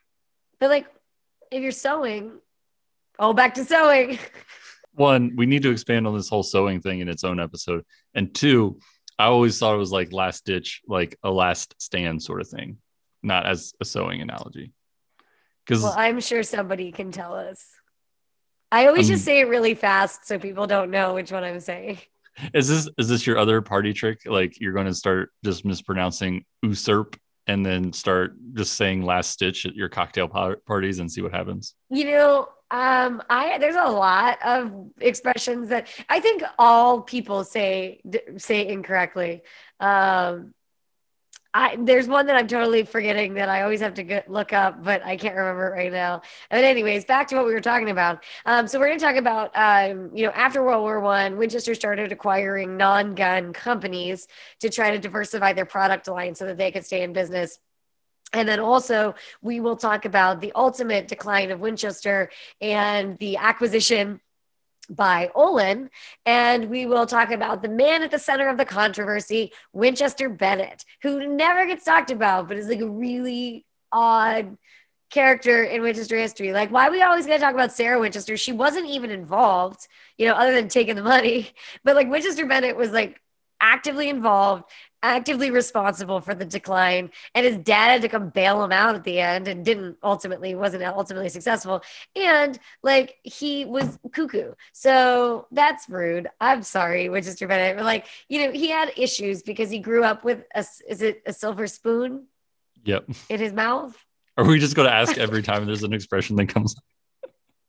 But 0.61 0.69
like 0.69 0.87
if 1.51 1.63
you're 1.63 1.73
sewing, 1.73 2.33
oh 3.19 3.33
back 3.33 3.55
to 3.55 3.65
sewing. 3.65 4.19
one, 4.97 5.35
we 5.37 5.47
need 5.47 5.63
to 5.63 5.71
expand 5.71 6.07
on 6.07 6.17
this 6.17 6.29
whole 6.29 6.43
sewing 6.43 6.81
thing 6.81 7.01
in 7.01 7.09
its 7.09 7.23
own 7.23 7.39
episode. 7.39 7.85
And 8.17 8.35
two, 8.35 8.81
I 9.19 9.27
always 9.27 9.59
thought 9.59 9.75
it 9.75 9.79
was 9.79 9.93
like 9.93 10.13
last 10.13 10.45
ditch, 10.45 10.83
like 10.89 11.17
a 11.23 11.31
last 11.31 11.75
stand 11.79 12.23
sort 12.23 12.41
of 12.41 12.49
thing, 12.49 12.79
not 13.23 13.47
as 13.47 13.75
a 13.81 13.85
sewing 13.85 14.23
analogy. 14.23 14.73
Because 15.65 15.83
well, 15.83 15.95
I'm 15.97 16.21
sure 16.21 16.43
somebody 16.43 16.91
can 16.93 17.13
tell 17.13 17.35
us. 17.35 17.65
I 18.73 18.87
always 18.87 19.09
um, 19.09 19.15
just 19.15 19.25
say 19.25 19.41
it 19.41 19.49
really 19.49 19.75
fast 19.75 20.27
so 20.27 20.39
people 20.39 20.67
don't 20.67 20.91
know 20.91 21.15
which 21.15 21.31
one 21.31 21.45
I'm 21.45 21.61
saying. 21.61 21.99
Is 22.53 22.69
this 22.69 22.87
is 22.99 23.09
this 23.09 23.27
your 23.27 23.39
other 23.39 23.63
party 23.63 23.95
trick? 23.95 24.21
Like 24.27 24.61
you're 24.61 24.75
going 24.75 24.85
to 24.85 24.93
start 24.93 25.31
just 25.43 25.65
mispronouncing 25.65 26.45
usurp 26.63 27.17
and 27.47 27.65
then 27.65 27.95
start 27.95 28.35
just 28.53 28.75
saying 28.75 29.05
last 29.05 29.31
stitch 29.31 29.65
at 29.65 29.75
your 29.75 29.89
cocktail 29.89 30.29
parties 30.29 30.99
and 30.99 31.11
see 31.11 31.23
what 31.23 31.33
happens? 31.33 31.75
You 31.89 32.05
know, 32.05 32.49
um, 32.71 33.23
I 33.31 33.59
there's 33.59 33.77
a 33.77 33.89
lot 33.89 34.39
of 34.45 34.91
expressions 35.01 35.69
that 35.69 35.89
I 36.09 36.21
think 36.21 36.43
all 36.59 37.03
people 37.03 37.45
say 37.45 38.01
say 38.39 38.67
incorrectly. 38.67 39.43
Um, 39.79 40.53
I 41.55 41.77
there's 41.79 42.09
one 42.09 42.27
that 42.27 42.37
I'm 42.37 42.49
totally 42.49 42.83
forgetting 42.83 43.35
that 43.35 43.49
I 43.49 43.63
always 43.63 43.81
have 43.81 43.95
to 43.95 44.03
get, 44.03 44.29
look 44.31 44.53
up, 44.53 44.83
but 44.83 45.05
I 45.05 45.17
can't 45.17 45.37
remember 45.37 45.69
it 45.69 45.79
right 45.79 45.93
now. 45.93 46.23
But 46.51 46.65
anyways, 46.65 47.05
back 47.05 47.29
to 47.29 47.37
what 47.37 47.47
we 47.47 47.55
were 47.55 47.61
talking 47.61 47.91
about. 47.91 48.25
Um, 48.45 48.67
so 48.67 48.79
we're 48.81 48.89
going 48.89 48.99
to 48.99 49.05
talk 49.05 49.17
about 49.17 49.53
um, 49.55 50.11
you 50.15 50.27
know 50.27 50.33
after 50.33 50.63
World 50.63 50.83
War 50.83 51.01
One, 51.01 51.37
Winchester 51.39 51.75
started 51.75 52.11
acquiring 52.11 52.77
non-gun 52.77 53.53
companies 53.53 54.27
to 54.61 54.71
try 54.71 54.91
to 54.91 54.99
diversify 54.99 55.53
their 55.53 55.67
product 55.67 56.09
line 56.09 56.35
so 56.35 56.47
that 56.47 56.59
they 56.59 56.73
could 56.73 56.85
stay 56.85 57.03
in 57.03 57.13
business 57.13 57.61
and 58.37 58.47
then 58.47 58.61
also, 58.61 59.15
we 59.41 59.61
will 59.61 59.77
talk 59.77 60.05
about 60.05 60.43
the 60.43 60.53
ultimate 60.55 61.09
decline 61.09 61.51
of 61.51 61.59
Winchester 61.59 62.29
and 62.61 63.17
the 63.17 63.39
acquisition 63.39 64.21
by 64.91 65.31
Olin. 65.35 65.89
And 66.27 66.69
we 66.69 66.85
will 66.85 67.07
talk 67.07 67.31
about 67.31 67.63
the 67.63 67.71
man 67.71 68.03
at 68.03 68.11
the 68.11 68.19
center 68.19 68.51
of 68.51 68.59
the 68.59 68.67
controversy, 68.67 69.53
Winchester 69.73 70.29
Bennett, 70.29 70.85
who 71.01 71.27
never 71.27 71.65
gets 71.65 71.87
talked 71.87 72.11
about, 72.11 72.47
but 72.47 72.59
is 72.59 72.69
like 72.69 72.81
a 72.81 72.89
really 72.89 73.65
odd 73.91 74.59
character 75.09 75.65
in 75.65 75.81
Winchester 75.81 76.19
history. 76.19 76.53
Like, 76.53 76.71
why 76.71 76.91
we 76.91 77.01
always 77.01 77.25
going 77.25 77.39
to 77.39 77.45
talk 77.45 77.55
about 77.55 77.73
Sarah 77.73 77.99
Winchester? 77.99 78.37
She 78.37 78.53
wasn't 78.53 78.87
even 78.87 79.11
involved, 79.11 79.89
you 80.19 80.27
know, 80.27 80.35
other 80.35 80.53
than 80.53 80.69
taking 80.69 80.95
the 80.95 81.03
money. 81.03 81.49
But 81.85 81.97
like, 81.97 82.11
Winchester 82.11 82.45
Bennett 82.45 82.77
was 82.77 82.91
like 82.91 83.19
actively 83.61 84.11
involved 84.11 84.65
actively 85.03 85.51
responsible 85.51 86.21
for 86.21 86.35
the 86.35 86.45
decline 86.45 87.11
and 87.35 87.47
his 87.47 87.59
dad 87.59 87.89
had 87.89 88.03
to 88.03 88.09
come 88.09 88.31
bail 88.31 88.63
him 88.63 88.73
out 88.73 88.95
at 88.95 89.05
the 89.05 89.21
end 89.21 89.47
and 89.49 89.65
didn't 89.65 89.97
ultimately 90.03 90.55
wasn't 90.55 90.83
ultimately 90.83 91.29
successful. 91.29 91.83
And 92.15 92.59
like 92.83 93.17
he 93.23 93.65
was 93.65 93.99
cuckoo. 94.13 94.53
So 94.73 95.47
that's 95.53 95.89
rude. 95.89 96.29
I'm 96.41 96.63
sorry 96.63 97.09
winchester 97.09 97.47
bennett 97.47 97.77
but 97.77 97.85
like 97.85 98.07
you 98.29 98.45
know 98.45 98.53
he 98.53 98.69
had 98.69 98.93
issues 98.97 99.43
because 99.43 99.71
he 99.71 99.79
grew 99.79 100.03
up 100.03 100.25
with 100.25 100.45
a 100.55 100.65
is 100.89 101.03
it 101.03 101.23
a 101.27 101.33
silver 101.33 101.67
spoon? 101.67 102.27
Yep. 102.85 103.09
In 103.29 103.41
his 103.41 103.53
mouth? 103.53 103.97
Are 104.37 104.45
we 104.45 104.59
just 104.59 104.77
going 104.77 104.89
to 104.89 104.95
ask 104.95 105.17
every 105.17 105.43
time 105.43 105.67
there's 105.67 105.83
an 105.83 105.93
expression 105.95 106.37
that 106.37 106.47
comes 106.47 106.77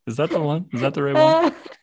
is 0.08 0.16
that 0.18 0.30
the 0.30 0.40
one? 0.40 0.68
Is 0.72 0.82
that 0.82 0.94
the 0.94 1.04
right 1.04 1.14
one 1.14 1.54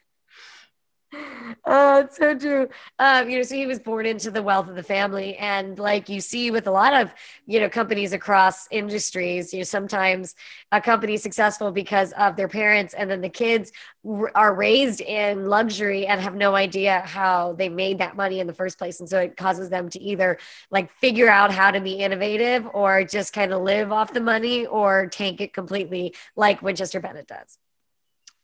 Oh, 1.67 2.01
it's 2.01 2.19
so 2.19 2.39
true. 2.39 2.69
Um, 2.99 3.31
you 3.31 3.39
know, 3.39 3.43
so 3.43 3.55
he 3.55 3.65
was 3.65 3.79
born 3.79 4.05
into 4.05 4.31
the 4.31 4.43
wealth 4.43 4.69
of 4.69 4.75
the 4.75 4.83
family. 4.83 5.35
And 5.37 5.79
like 5.79 6.11
you 6.11 6.21
see 6.21 6.51
with 6.51 6.67
a 6.67 6.71
lot 6.71 6.93
of, 6.93 7.15
you 7.47 7.59
know, 7.59 7.71
companies 7.71 8.13
across 8.13 8.69
industries, 8.71 9.51
you 9.55 9.61
know, 9.61 9.65
sometimes 9.65 10.35
a 10.73 10.81
company 10.83 11.15
is 11.15 11.23
successful 11.23 11.73
because 11.73 12.13
of 12.13 12.37
their 12.37 12.49
parents 12.49 12.93
and 12.93 13.11
then 13.11 13.23
the 13.23 13.31
kids 13.31 13.73
r- 14.07 14.31
are 14.35 14.55
raised 14.55 15.01
in 15.01 15.47
luxury 15.47 16.07
and 16.07 16.21
have 16.21 16.35
no 16.35 16.55
idea 16.55 17.01
how 17.01 17.55
they 17.55 17.71
made 17.71 17.97
that 17.97 18.15
money 18.15 18.41
in 18.41 18.47
the 18.47 18.53
first 18.53 18.77
place. 18.77 19.01
And 19.01 19.09
so 19.09 19.19
it 19.21 19.35
causes 19.39 19.71
them 19.71 19.89
to 19.89 20.01
either 20.03 20.37
like 20.71 20.93
figure 20.99 21.31
out 21.31 21.51
how 21.51 21.71
to 21.71 21.81
be 21.81 21.93
innovative 21.93 22.69
or 22.75 23.05
just 23.05 23.33
kind 23.33 23.55
of 23.55 23.63
live 23.63 23.91
off 23.91 24.13
the 24.13 24.21
money 24.21 24.67
or 24.67 25.07
tank 25.07 25.41
it 25.41 25.55
completely 25.55 26.15
like 26.37 26.61
Winchester 26.61 27.01
Bennett 27.01 27.27
does. 27.27 27.59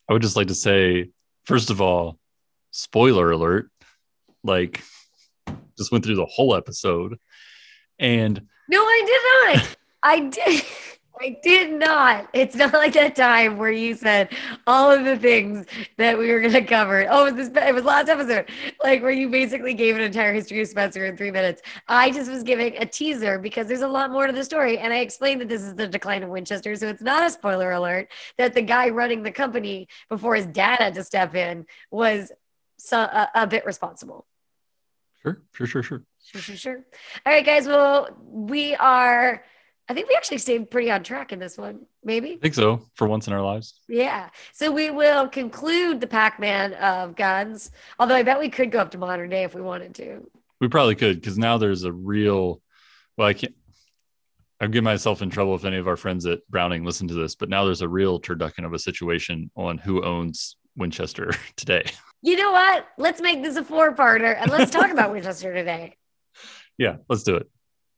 I 0.09 0.15
would 0.15 0.23
just 0.23 0.37
like 0.37 0.49
to 0.49 0.55
say, 0.55 1.11
first 1.45 1.69
of 1.69 1.83
all, 1.83 2.20
spoiler 2.71 3.31
alert, 3.31 3.71
like 4.43 4.83
just 5.77 5.93
went 5.93 6.05
through 6.05 6.17
the 6.17 6.27
whole 6.27 6.55
episode. 6.55 7.19
And 7.99 8.47
no, 8.69 8.83
I 8.83 9.03
did 9.07 9.59
not. 9.59 9.77
I 10.03 10.21
did. 10.21 10.65
I 11.23 11.37
did 11.43 11.73
not. 11.73 12.29
It's 12.33 12.55
not 12.55 12.73
like 12.73 12.95
that 12.95 13.15
time 13.15 13.59
where 13.59 13.71
you 13.71 13.95
said 13.95 14.31
all 14.67 14.91
of 14.91 15.05
the 15.05 15.19
things 15.19 15.67
that 15.99 16.17
we 16.17 16.33
were 16.33 16.41
going 16.41 16.55
to 16.55 16.65
cover. 16.65 17.07
Oh, 17.11 17.27
it 17.27 17.35
was 17.35 17.49
this? 17.49 17.63
It 17.63 17.75
was 17.75 17.85
last 17.85 18.09
episode, 18.09 18.49
like 18.83 19.03
where 19.03 19.11
you 19.11 19.29
basically 19.29 19.75
gave 19.75 19.97
an 19.97 20.01
entire 20.01 20.33
history 20.33 20.63
of 20.63 20.69
Spencer 20.69 21.05
in 21.05 21.19
three 21.19 21.31
minutes. 21.31 21.61
I 21.89 22.11
just 22.11 22.31
was 22.31 22.43
giving 22.43 22.75
a 22.79 22.87
teaser 22.87 23.39
because 23.39 23.67
there's 23.67 23.83
a 23.83 23.89
lot 23.89 24.11
more 24.11 24.27
to 24.27 24.33
the 24.33 24.45
story, 24.45 24.79
and 24.79 24.95
I 24.95 25.01
explained 25.01 25.43
that 25.43 25.51
this 25.51 25.61
is 25.61 25.75
the 25.75 25.87
decline 25.87 26.23
of 26.23 26.31
Winchester, 26.31 26.75
so 26.75 26.89
it's 26.89 27.03
not 27.03 27.27
a 27.27 27.31
spoiler 27.31 27.73
alert 27.73 28.09
that 28.39 28.55
the 28.55 28.63
guy 28.63 28.89
running 28.89 29.23
the 29.23 29.33
company 29.33 29.89
before 30.09 30.37
his 30.37 30.47
dad 30.47 30.79
had 30.79 30.95
to 30.95 31.05
step 31.05 31.35
in 31.35 31.67
was 31.91 32.33
so 32.81 32.99
a, 32.99 33.29
a 33.35 33.47
bit 33.47 33.65
responsible. 33.67 34.27
Sure, 35.23 35.43
sure, 35.53 35.67
sure, 35.67 35.83
sure. 35.83 36.03
Sure, 36.23 36.41
sure, 36.41 36.57
sure. 36.57 36.85
All 37.27 37.33
right, 37.33 37.45
guys. 37.45 37.67
Well, 37.67 38.09
we 38.25 38.75
are. 38.75 39.45
I 39.89 39.95
think 39.95 40.09
we 40.09 40.15
actually 40.15 40.39
stayed 40.39 40.71
pretty 40.71 40.91
on 40.91 41.03
track 41.03 41.33
in 41.33 41.39
this 41.39 41.59
one. 41.59 41.87
Maybe. 42.05 42.35
I 42.35 42.39
think 42.39 42.55
so. 42.55 42.83
For 42.95 43.07
once 43.07 43.27
in 43.27 43.33
our 43.33 43.43
lives. 43.43 43.81
Yeah. 43.89 44.31
So 44.53 44.71
we 44.71 44.91
will 44.91 45.29
conclude 45.29 46.01
the 46.01 46.07
Pac-Man 46.07 46.75
of 46.75 47.17
guns. 47.17 47.73
Although 47.99 48.15
I 48.15 48.23
bet 48.23 48.39
we 48.39 48.49
could 48.49 48.71
go 48.71 48.79
up 48.79 48.93
to 48.93 48.99
modern 48.99 49.29
day 49.29 49.43
if 49.45 49.55
we 49.55 49.61
wanted 49.61 49.95
to. 49.97 50.31
We 50.61 50.69
probably 50.69 50.95
could 50.95 51.21
because 51.21 51.37
now 51.37 51.59
there's 51.59 51.85
a 51.85 51.93
real. 51.93 52.63
Well, 53.17 53.29
I 53.29 53.35
can't. 53.35 53.55
I'd 54.61 54.73
get 54.73 54.85
myself 54.85 55.23
in 55.23 55.31
trouble 55.31 55.55
if 55.55 55.65
any 55.65 55.79
of 55.79 55.89
our 55.89 55.97
friends 55.97 56.27
at 56.27 56.47
Browning 56.49 56.85
listen 56.85 57.09
to 57.09 57.15
this, 57.15 57.35
but 57.35 57.49
now 57.49 57.65
there's 57.65 57.81
a 57.81 57.89
real 57.89 58.21
turducken 58.21 58.67
of 58.67 58.75
a 58.75 58.79
situation 58.79 59.51
on 59.57 59.79
who 59.79 60.05
owns 60.05 60.57
Winchester 60.77 61.33
today 61.57 61.85
you 62.23 62.37
know 62.37 62.53
what? 62.53 62.87
Let's 62.99 63.21
make 63.21 63.43
this 63.43 63.57
a 63.57 63.65
four 63.65 63.95
parter 63.95 64.37
and 64.39 64.51
let's 64.51 64.71
talk 64.71 64.91
about 64.91 65.13
Winchester 65.13 65.53
today. 65.53 65.97
Yeah, 66.79 66.97
let's 67.09 67.23
do 67.23 67.37
it. 67.37 67.51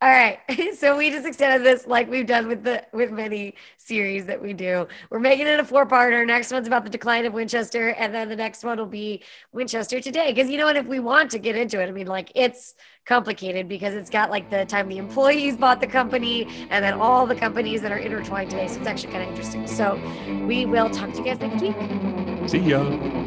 All 0.03 0.11
right. 0.11 0.41
So 0.75 0.97
we 0.97 1.11
just 1.11 1.25
extended 1.27 1.65
this 1.65 1.87
like 1.87 2.11
we've 2.11 2.27
done 2.27 2.49
with 2.49 2.65
the 2.65 2.85
with 2.93 3.13
many 3.13 3.55
series 3.77 4.27
that 4.27 4.43
we 4.43 4.53
do. 4.53 4.89
We're 5.11 5.21
making 5.21 5.47
it 5.47 5.61
a 5.61 5.65
four-parter. 5.65 6.27
Next 6.27 6.51
one's 6.51 6.67
about 6.67 6.83
the 6.83 6.91
decline 6.91 7.25
of 7.25 7.33
Winchester, 7.33 7.91
and 7.91 8.13
then 8.13 8.29
the 8.29 8.35
next 8.35 8.65
one 8.65 8.79
will 8.79 8.87
be 8.87 9.23
Winchester 9.53 10.01
today. 10.01 10.33
Because 10.33 10.51
you 10.51 10.59
know 10.59 10.65
what, 10.65 10.77
if 10.77 10.87
we 10.87 10.99
want 10.99 11.31
to 11.33 11.39
get 11.39 11.55
into 11.55 11.81
it, 11.81 11.87
I 11.89 11.93
mean, 11.93 12.09
like 12.09 12.33
it's 12.35 12.75
complicated 13.07 13.69
because 13.69 13.95
it's 13.95 14.11
got 14.11 14.29
like 14.29 14.51
the 14.51 14.65
time 14.65 14.89
the 14.89 14.99
employees 14.99 15.57
bought 15.57 15.81
the 15.81 15.87
company 15.87 16.49
and 16.71 16.85
then 16.85 16.95
all 16.95 17.25
the 17.25 17.37
companies 17.37 17.81
that 17.83 17.93
are 17.93 17.99
intertwined 17.99 18.51
today. 18.51 18.67
So 18.67 18.79
it's 18.79 18.89
actually 18.89 19.13
kind 19.13 19.23
of 19.23 19.29
interesting. 19.29 19.69
So 19.69 20.01
we 20.47 20.67
will 20.67 20.91
talk 20.91 21.13
to 21.13 21.19
you 21.19 21.25
guys 21.25 21.39
next 21.39 21.63
week. 21.63 22.49
See 22.49 22.59
ya. 22.59 23.22